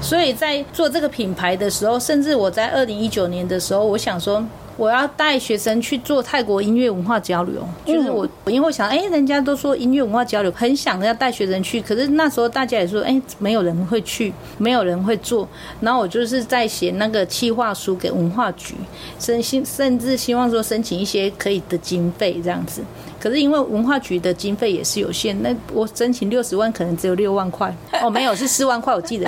[0.01, 4.45] 所以在做这个品牌的时候，甚至我在二零一九年的时候，我想说。
[4.79, 15.49] 我要带学生去做泰国音乐文化交流，就是我因为我想，哎、人家都说音乐文化交流，很想要带学生去，可是那时候大家也说，哎、没有人会去，没有人会做，
[15.81, 18.75] 然后我就是在写那个企划书给文化局，
[19.19, 22.83] 甚甚甚至希望说申请一些可以的经费这样子。
[23.19, 27.75] 可是因为文化局的经费也是有限，那我申请六十万，可能只有六万块。
[28.03, 29.27] 哦，没有，是四万块，我记得。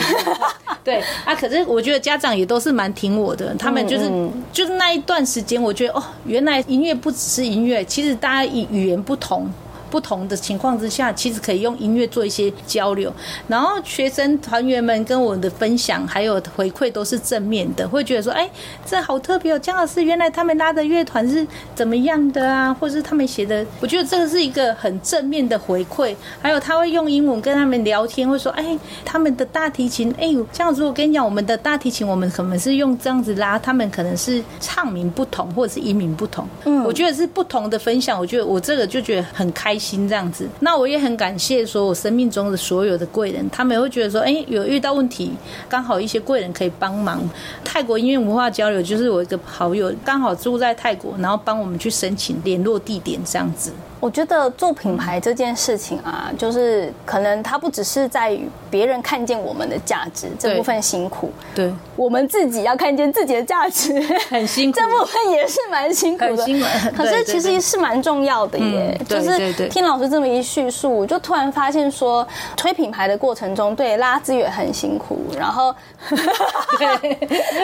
[0.88, 4.10] 对啊，可是我觉得家长也都是蛮挺我的，他们就是、
[4.50, 9.46] 就是那一段时间，我觉得哦，原来音乐不只是音乐，其实大家语语言不同。
[9.90, 13.12] 不同的情况之下，其实可以用音乐做一些交流。
[13.46, 18.48] 然后学生团员们跟我的分享还有回馈都是正面的，会觉得说：“哎，
[18.86, 22.72] 这好特别哦，姜老师原来他们拉的乐团是怎么样的啊？
[22.78, 26.14] 或者是他们写的，我觉得这个是一个很正面的回馈。
[26.40, 36.46] 还有他会用英文跟他们聊天，会说：哎，他们的大提琴，哎，姜老师，我跟你讲，我们的大提琴，我们可能是用这样子拉，他们可能是唱名不同，或者是音名不同。
[36.64, 40.48] 嗯，我觉得是不同的分享，我觉得我这个就觉得很开心这样子。
[40.60, 45.32] 那我也很感谢说我生命中的所有的贵人，他们也会觉得说，哎，有遇到问题，
[45.68, 47.20] 刚好一些贵人可以帮忙。
[47.64, 53.72] 泰国音乐文化交流就是我一个好友，刚好住在泰国，然后帮我们去申请联络地点这样子。
[54.00, 64.78] 我觉得做品牌这件事情啊，就是可能它不只是在于别人看见我们的价值这部分辛苦，对，我们自己要看见自己的价值， 很辛苦。
[64.78, 66.36] 这部分也是蛮辛苦的。
[66.36, 66.66] 很辛苦。
[66.96, 68.96] 可是 其实是蛮重要的耶。
[69.00, 69.66] 嗯就对对对。
[69.66, 72.26] 是听老师这么一叙述，我就突然发现说，
[72.56, 75.74] 推品牌的过程中，对拉资源很辛苦，然后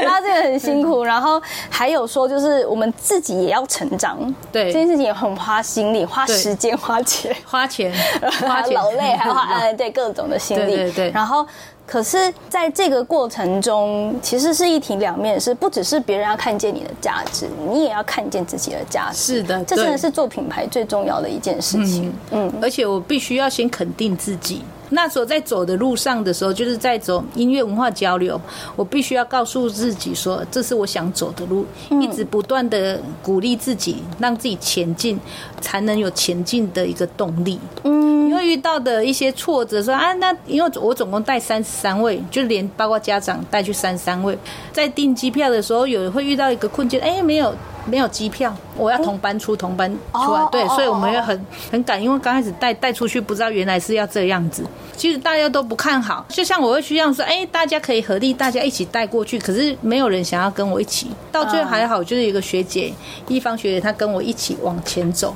[0.05, 4.19] 拉资源很辛苦，然后还有说就是我们自己也要成长，
[4.51, 4.73] 对。
[4.73, 7.35] 这件事情也很花心力、花对时间、花钱。
[7.45, 7.93] 花钱，
[8.47, 11.47] 花钱，劳累，还花呃 对各种的心力，对对对然后。
[11.87, 19.19] 可是，在这个过程中，其实是一体两面，是不只是别人要看见你的价值，你也要看见自己的价值。
[19.19, 22.11] 是的这真的是做品牌最重要的一件事情。
[22.31, 24.63] 嗯，而且我必须要先肯定自己。
[24.91, 28.41] 那时候在走的路上的时候，就是在走音乐文化交流，
[28.77, 31.67] 我必须要告诉自己说，这是我想走的路，
[32.01, 35.19] 一直不断的鼓励自己，让自己前进，
[35.61, 37.59] 才能有前进的一个动力。
[37.83, 44.39] 嗯，因为遇到的一些挫折，说啊，那因为我总共带三十三位，就连包括家长带去三十三位，
[44.73, 47.55] 在订机票的时候，有人会遇到一个困境，哎，没有。
[47.87, 54.65] 没有机票，我要同班出，同班出来，对，所以我们哦也很很赶，因为刚开始带带出去，不知道原来是要这样子。
[54.97, 61.11] 其实大家都不看好，就像我会去这样说，哎，大家可以合力，大家一起带过去，可是没有人想要跟我一起。
[61.33, 62.93] 到最后还好，就是有一个学姐，
[63.29, 65.35] 一方学姐，她跟我一起往前走。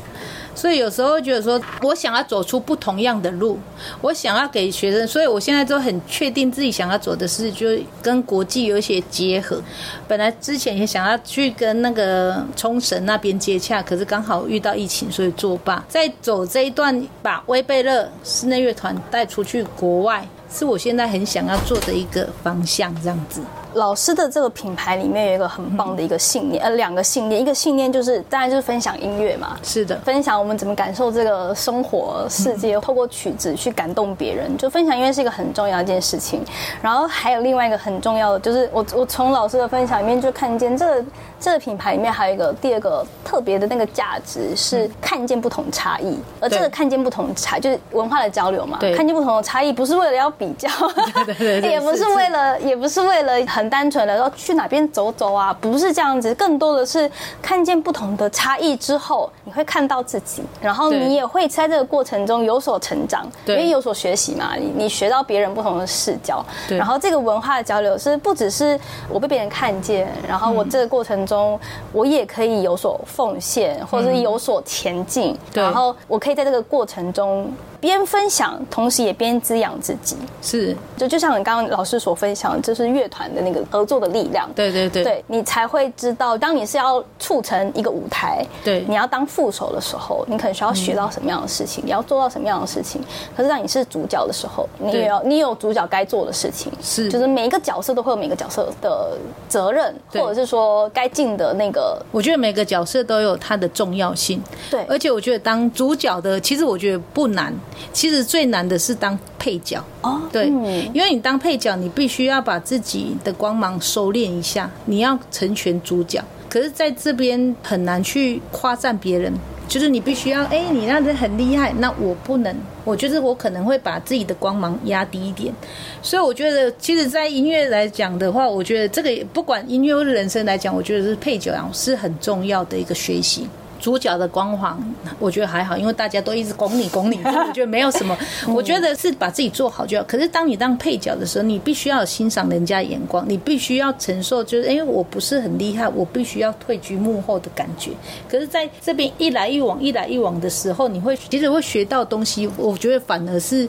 [0.59, 3.57] 所以有时候觉得说，我想要走出不同样的路，
[4.01, 7.69] 我想要给学生，所以我现在都很确定自己想要走的是，就
[8.03, 9.63] 跟国际有一些结合。
[10.09, 15.85] 本来之前也想要去跟那个冲绳那边接洽，可是刚好遇到疫情，所以作罢。
[15.89, 23.41] 在走这一段，把威贝勒室内乐团带出去国外，是我现在很想要做的一个方向，这样子。
[23.75, 36.45] 老师的这个品牌里面有一个很棒的一个信念，呃，两个信念，一个信念就是当然就是分享音乐嘛，是的，分享我们怎么感受这个生活世界，透过曲子去感动别人，就分享音乐是一个很重要的一件事情。
[36.83, 41.05] 然后还有另外一个很重要的，就是我我从老师的分享里面就看见这个
[41.41, 48.97] 这个品牌里面还有一个第二个特别的那个价值是看见不同差异，而这个看见不同差就是文化的交流嘛，对。
[48.97, 50.69] 看见不同的差异不是为了要比较，
[51.25, 52.09] 对对对 也不是。
[52.09, 57.11] 为了也不是为了很单纯的说去哪边走走啊，不是这样子，更多的是
[57.43, 68.79] 看见不同的差异之后，你会看到自己，然后你也会在这个过程中有所成长，因为有所学习嘛，你你学到别人不同的视角，然后这个文化的交流是不只是
[69.09, 71.59] 我被别人看见，然后我这个过程中
[71.93, 77.51] 我也可以有所奉献，或者是有所前进，然后我可以在这个过程中
[77.81, 80.17] 边分享，同时也边滋养自己。
[80.43, 84.49] 是，就就像你刚刚老师所分享就，是乐团的那个合作的力量。
[84.55, 88.85] 对对对，对你才会知道，当你是要促成一个舞台，对。
[88.89, 93.03] 你要当副手的时候，你可能需要学到什么样的事情，你要做到什么样的事情。
[93.37, 97.09] 可是当你是主角的时候，你也要你有主角该做的事情，是。
[97.09, 99.17] 就是每一个角色都会有每个角色的
[99.49, 104.43] 责任，或者是说该尽的那个我觉得每个角色都有它的重要性。
[104.71, 104.85] 对。
[104.89, 107.55] 而且我觉得当主角的，其实我觉得不难，
[107.93, 109.83] 其实最难的是当配角。
[110.03, 116.23] 哦，对，嗯因为你当配角，你必须要把自己的光芒收敛一下，你要成全主角。
[116.49, 119.31] 可是在这边很难去夸赞别人，
[119.69, 125.53] 就是你必须要，哎、你那人很厉害，那我不能，我觉得我可能会把自己的光芒压低一点。
[126.01, 133.47] 所以我觉得，其实，在音乐来讲的话，我觉得这个不管音乐或人生来讲，我觉得是配角是很重要的一个学习。
[133.79, 134.77] 主角的光环，
[135.19, 138.17] 我觉得还好，因为大家都一直拱你拱你，我觉得没有什么。
[138.49, 140.05] 我觉得是把自己做好就好。
[140.05, 147.91] 可是当你当配角的时候，你必须要欣赏人家眼光，你必须要承受，就是因为我不是很厉害，我必须要退居幕后的感觉。
[148.29, 152.51] 可是在这边一来一往，一来一往的时候，你会其实会学到东西。
[152.57, 153.69] 我觉得反而是。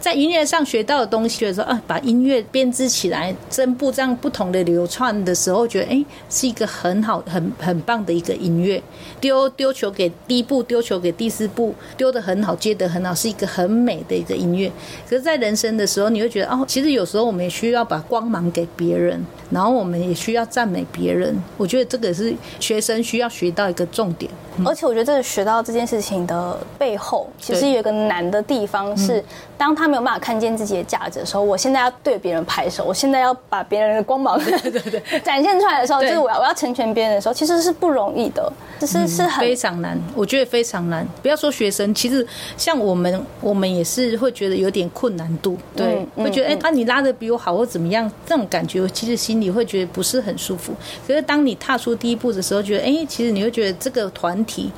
[0.00, 8.82] 在音乐上学到的东西，觉得说啊，把音乐编织起来，针布这样不同的流窜的时候，觉得哎，是一个很好、很很棒的一个音乐。
[9.20, 14.72] 丢丢球给第一步，丢球给第四步，丢的很好，接的很好，是一个很美的一个音乐。
[15.06, 21.36] 可是，在人生的时候，你会觉得哦，其实有时候我们也需要把光芒给别人，然后我们也需要赞美别人。
[21.58, 24.30] 我觉得这个是学生需要学到一个重点。
[24.64, 29.22] 而且，我觉得这个学到这件事情的背后，其实有一个难的地方是，
[29.56, 39.98] 当他没有办法看见自己的价值的时候，我现在要对别人拍手，我现在要把别人的光芒 对对对展现出来的时候，就是我要我要成全别人的时候，其实是不容易的，只是是很非常难。
[40.14, 41.06] 我觉得非常难。
[41.20, 42.26] 不要说学生，其实
[42.56, 50.72] 像我们，我们也是会觉得有点困难度，对，会觉得哎，啊你拉的比我好或怎么样，这种感觉其实心里会觉得不是很舒服。
[51.06, 54.70] 可是当你踏出第一步的时候，觉得哎，其实你会觉得这个团体。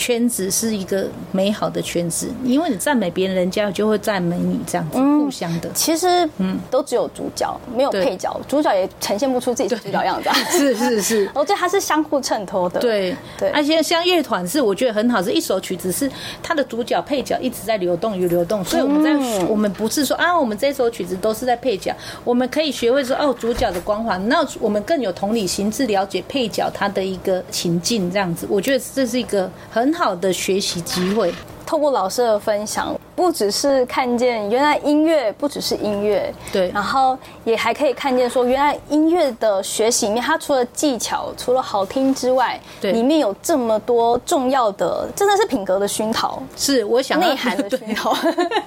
[0.00, 5.70] 圈子是一个美好的圈子，因为你赞美别人，人家就会赞美你，这样子互相的。
[5.74, 10.30] 其实，嗯，都只有主角，没有配角，主角也呈现不出自己的主角样子。
[10.56, 12.80] 是是是，我觉得它是相互衬托的。
[12.80, 16.10] 对对，而且像乐团是，我觉得很好，是一首曲子是
[16.42, 21.94] 它的主角配角一直在流动与流动，所以我们在我们不是说啊，我们这首曲子都是在配角，
[22.24, 29.89] 我们可以学会说哦，主角的光环，那我们更有同理心，去了解配角他的一个情境，这样子，我觉得这是一个很。
[29.90, 31.34] 很好的学习机会，
[31.66, 48.10] 透过老师的分享，不只是看见原来音乐不只是音乐，对，然后也还可以看见说，原来音乐的学习里面，它除了技巧、除了好听之外，对，里面有这么多重要的，真的是品格的熏陶，是我想内涵的 熏陶，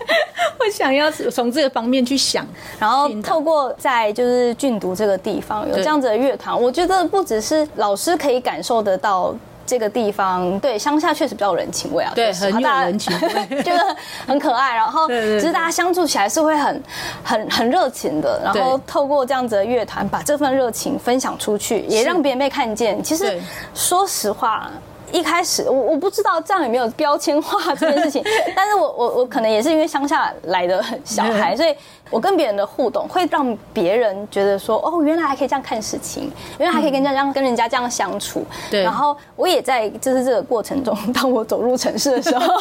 [0.60, 2.46] 我想要从这个方面去想，
[2.78, 9.34] 然后透过在就是俊读这个地方有这样子的乐团，我觉得不只是老师可以感受得到。
[9.66, 13.96] 这个地方对乡下确实比较有人情味啊，对，很有人情味， 觉得
[14.28, 14.76] 很可爱。
[14.76, 15.08] 然后，
[15.40, 16.84] 其实大家相处起来是会很、
[17.24, 18.42] 很、很热情的。
[18.44, 23.02] 然后，透过这样子的乐团，把这份热情分享出去，也让别人被看见。
[23.04, 23.42] 其实，
[23.74, 24.70] 说实话。
[25.12, 28.24] 一开始我我不知道这样有没有标签化这件事情，
[28.56, 31.76] 但是我我我可能也是因为乡下来的小孩，所以
[32.14, 38.46] 我跟别人的互动会让别人觉得说，哦，原来还可以这样看事情，原来还可以跟这样跟人家这样相处。
[38.70, 42.54] 对，然后我也在就是这个过程中，当我走入城市的时候，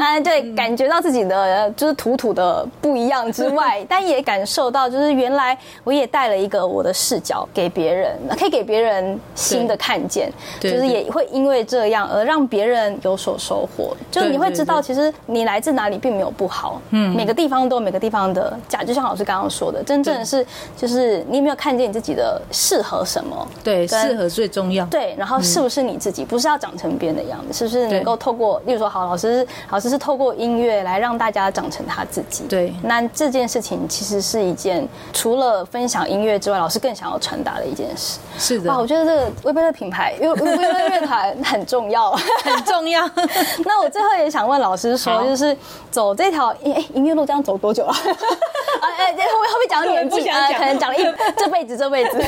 [0.00, 11.02] 啊， 对，感觉到自己的就是土土的不一样之外，但也感受到就是原来我也带了一个我的视角给别人，可以给别人新的看见，就是也。
[11.12, 16.80] 会因为这样而让别人有所收获，就是你会知道，其实你来自哪里并没有不好。
[16.88, 20.44] 嗯，每个地方都有每个地方的假，就像老师刚刚说的，真正的是
[20.76, 23.46] 就是你有没有看见你自己的适合什么？
[23.62, 24.84] 对，适合最重要。
[24.86, 26.24] 对，然后是不是你自己？
[26.24, 32.44] 不是要长成别人的样子，是不是能够透过，例如说，好，老师，老师是透过音乐来让大家长成他自己。
[32.48, 38.18] 对，那这件事情其实是一件除了分享音乐之外，老师更想要传达的一件事。
[38.36, 42.10] 是的，哇，我觉得这个微贝的品牌，因为 微贝的乐团很重要，
[42.42, 43.08] 很重要。
[43.64, 45.56] 那我最后也想问老师说，就是
[45.90, 47.88] 走这条音音乐路这样走多久了？
[47.88, 50.48] 啊， 哎，会不会会不会讲年纪啊？
[50.52, 51.02] 可能讲了一
[51.36, 52.18] 这辈子，这辈子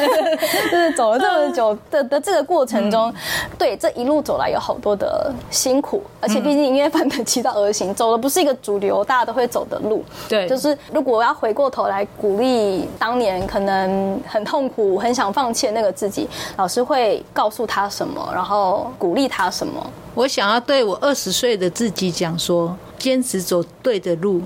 [0.71, 3.13] 就是走了这么久的的这个过程中，
[3.59, 10.05] 对这一路走来有好多的辛苦，而且毕竟音乐范本其道而行，走的不是一个主流大家都会走的路。
[10.29, 18.31] 对，就是如果我要回过头来鼓励当年可能很痛苦、很想放弃的那个自己，老师会告诉他什么？
[18.33, 18.91] 然后。
[18.99, 19.85] 鼓励他什么？
[20.15, 22.75] 我想要对我二十岁的自己讲说：
[23.05, 24.41] 坚持走对的路。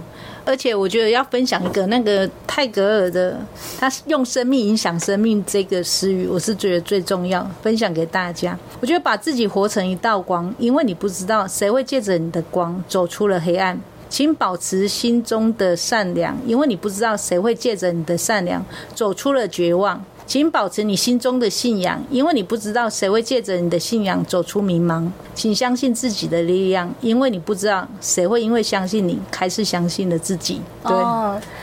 [0.44, 3.38] 而且我觉得要分享一个那个泰戈尔的，
[3.78, 8.58] 他用生命影响生命这个诗语，我是觉得最重要，分享给大家。
[8.80, 13.78] 我觉得把自己活成一道光，因为你不知道谁会借着你的光走出了黑暗。
[14.08, 20.02] 请保持心中的善良，因为你不知道谁会借着你的善良走出了绝望。
[20.28, 25.10] 请保持你心中的信仰，因为你不知道谁会借着你的信仰走出迷茫。
[25.34, 30.60] 请相信自己的力量，因为你不知道谁会因为相信你开始相信了自己。
[30.84, 30.94] 对，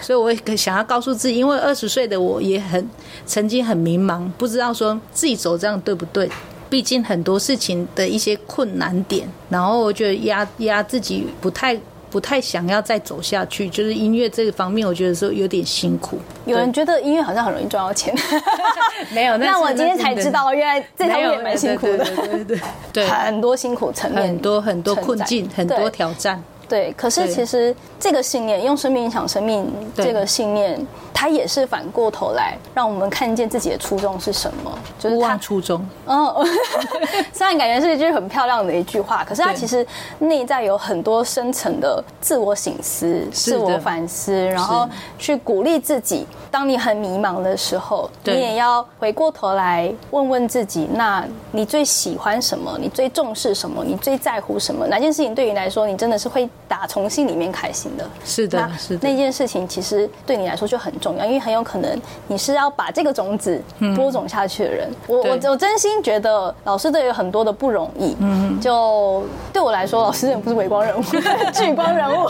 [0.02, 2.90] 所以我也想要告诉自己，因为二十岁的我也很
[3.28, 6.28] 曾经很迷茫，不知道说自己走这样对不对。
[6.68, 11.80] 毕竟很多事情的一些困难点，然后我觉得压压自己不太。
[12.16, 16.18] 不太想要再走下去，就是音乐这个方面，我觉得说有点辛苦。
[16.46, 18.16] 有人觉得音乐好像很容易赚到钱，
[19.12, 22.60] 没有，那我今天才知道，原来这条路也蛮辛苦的，对对对
[22.94, 26.42] 对， 很多辛苦层面，很多很多困境，很多挑战。
[26.68, 35.88] 对，可是其实这个信念，用生命影响生命这个信念，它也是反过头来让我们看见自己的初衷是什么，就是他初衷。
[36.06, 36.34] 嗯，
[37.34, 39.86] 虽然感觉是一句很漂亮的一句话，可是它其实
[40.20, 44.88] 内在有很多深层的自我省思、自我反思，然后
[45.18, 46.26] 去鼓励自己。
[46.56, 52.78] 当你很迷茫的时候，你也要回过头来问问自己：那你最喜欢什么？
[52.80, 53.84] 你最重视什么？
[53.84, 54.88] 你最在乎什么？
[54.88, 56.50] 哪件事情对你来说，你真的是会？
[56.68, 59.08] 打从心里面开心的，是的，是的。
[59.08, 63.62] 那件事情其实对你来说就很重要，因为很有可能你是要把这个种子
[63.96, 64.92] 播种下去的人。
[65.08, 68.18] 我我我真心觉得老师都有很多的不容易。
[68.20, 71.04] 嗯，就对我来说，老师也不是微光人物、
[71.54, 72.28] 聚光人物。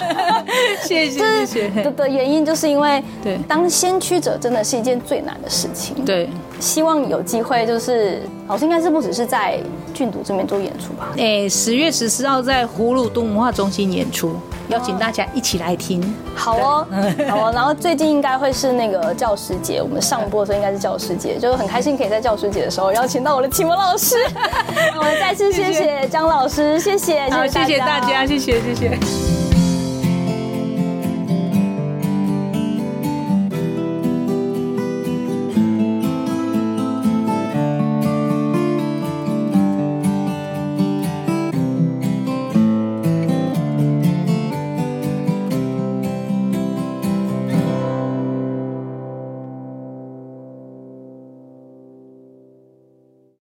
[0.83, 1.83] 谢谢谢谢。
[1.83, 6.05] 的的原因就是因为，对，当先驱者真的是一件最难的事情。
[6.05, 9.59] 对，希望有机会，就是老师应该是不只是在
[9.93, 11.09] 郡都这边做演出吧？
[11.17, 14.35] 哎，十月十四号在葫芦东文化中心演出。
[14.69, 16.01] 邀请大家一起来听，
[16.33, 16.87] 好哦，
[17.29, 17.51] 好哦。
[17.53, 24.15] 然后最近应该会是那个教师节，我们上播的时候应该是教师节，就是很开心可以在教师节的时候邀请到我的启蒙老师。
[24.97, 29.44] 我们再次谢谢江老师，谢谢，好，谢谢大家，谢谢，谢谢。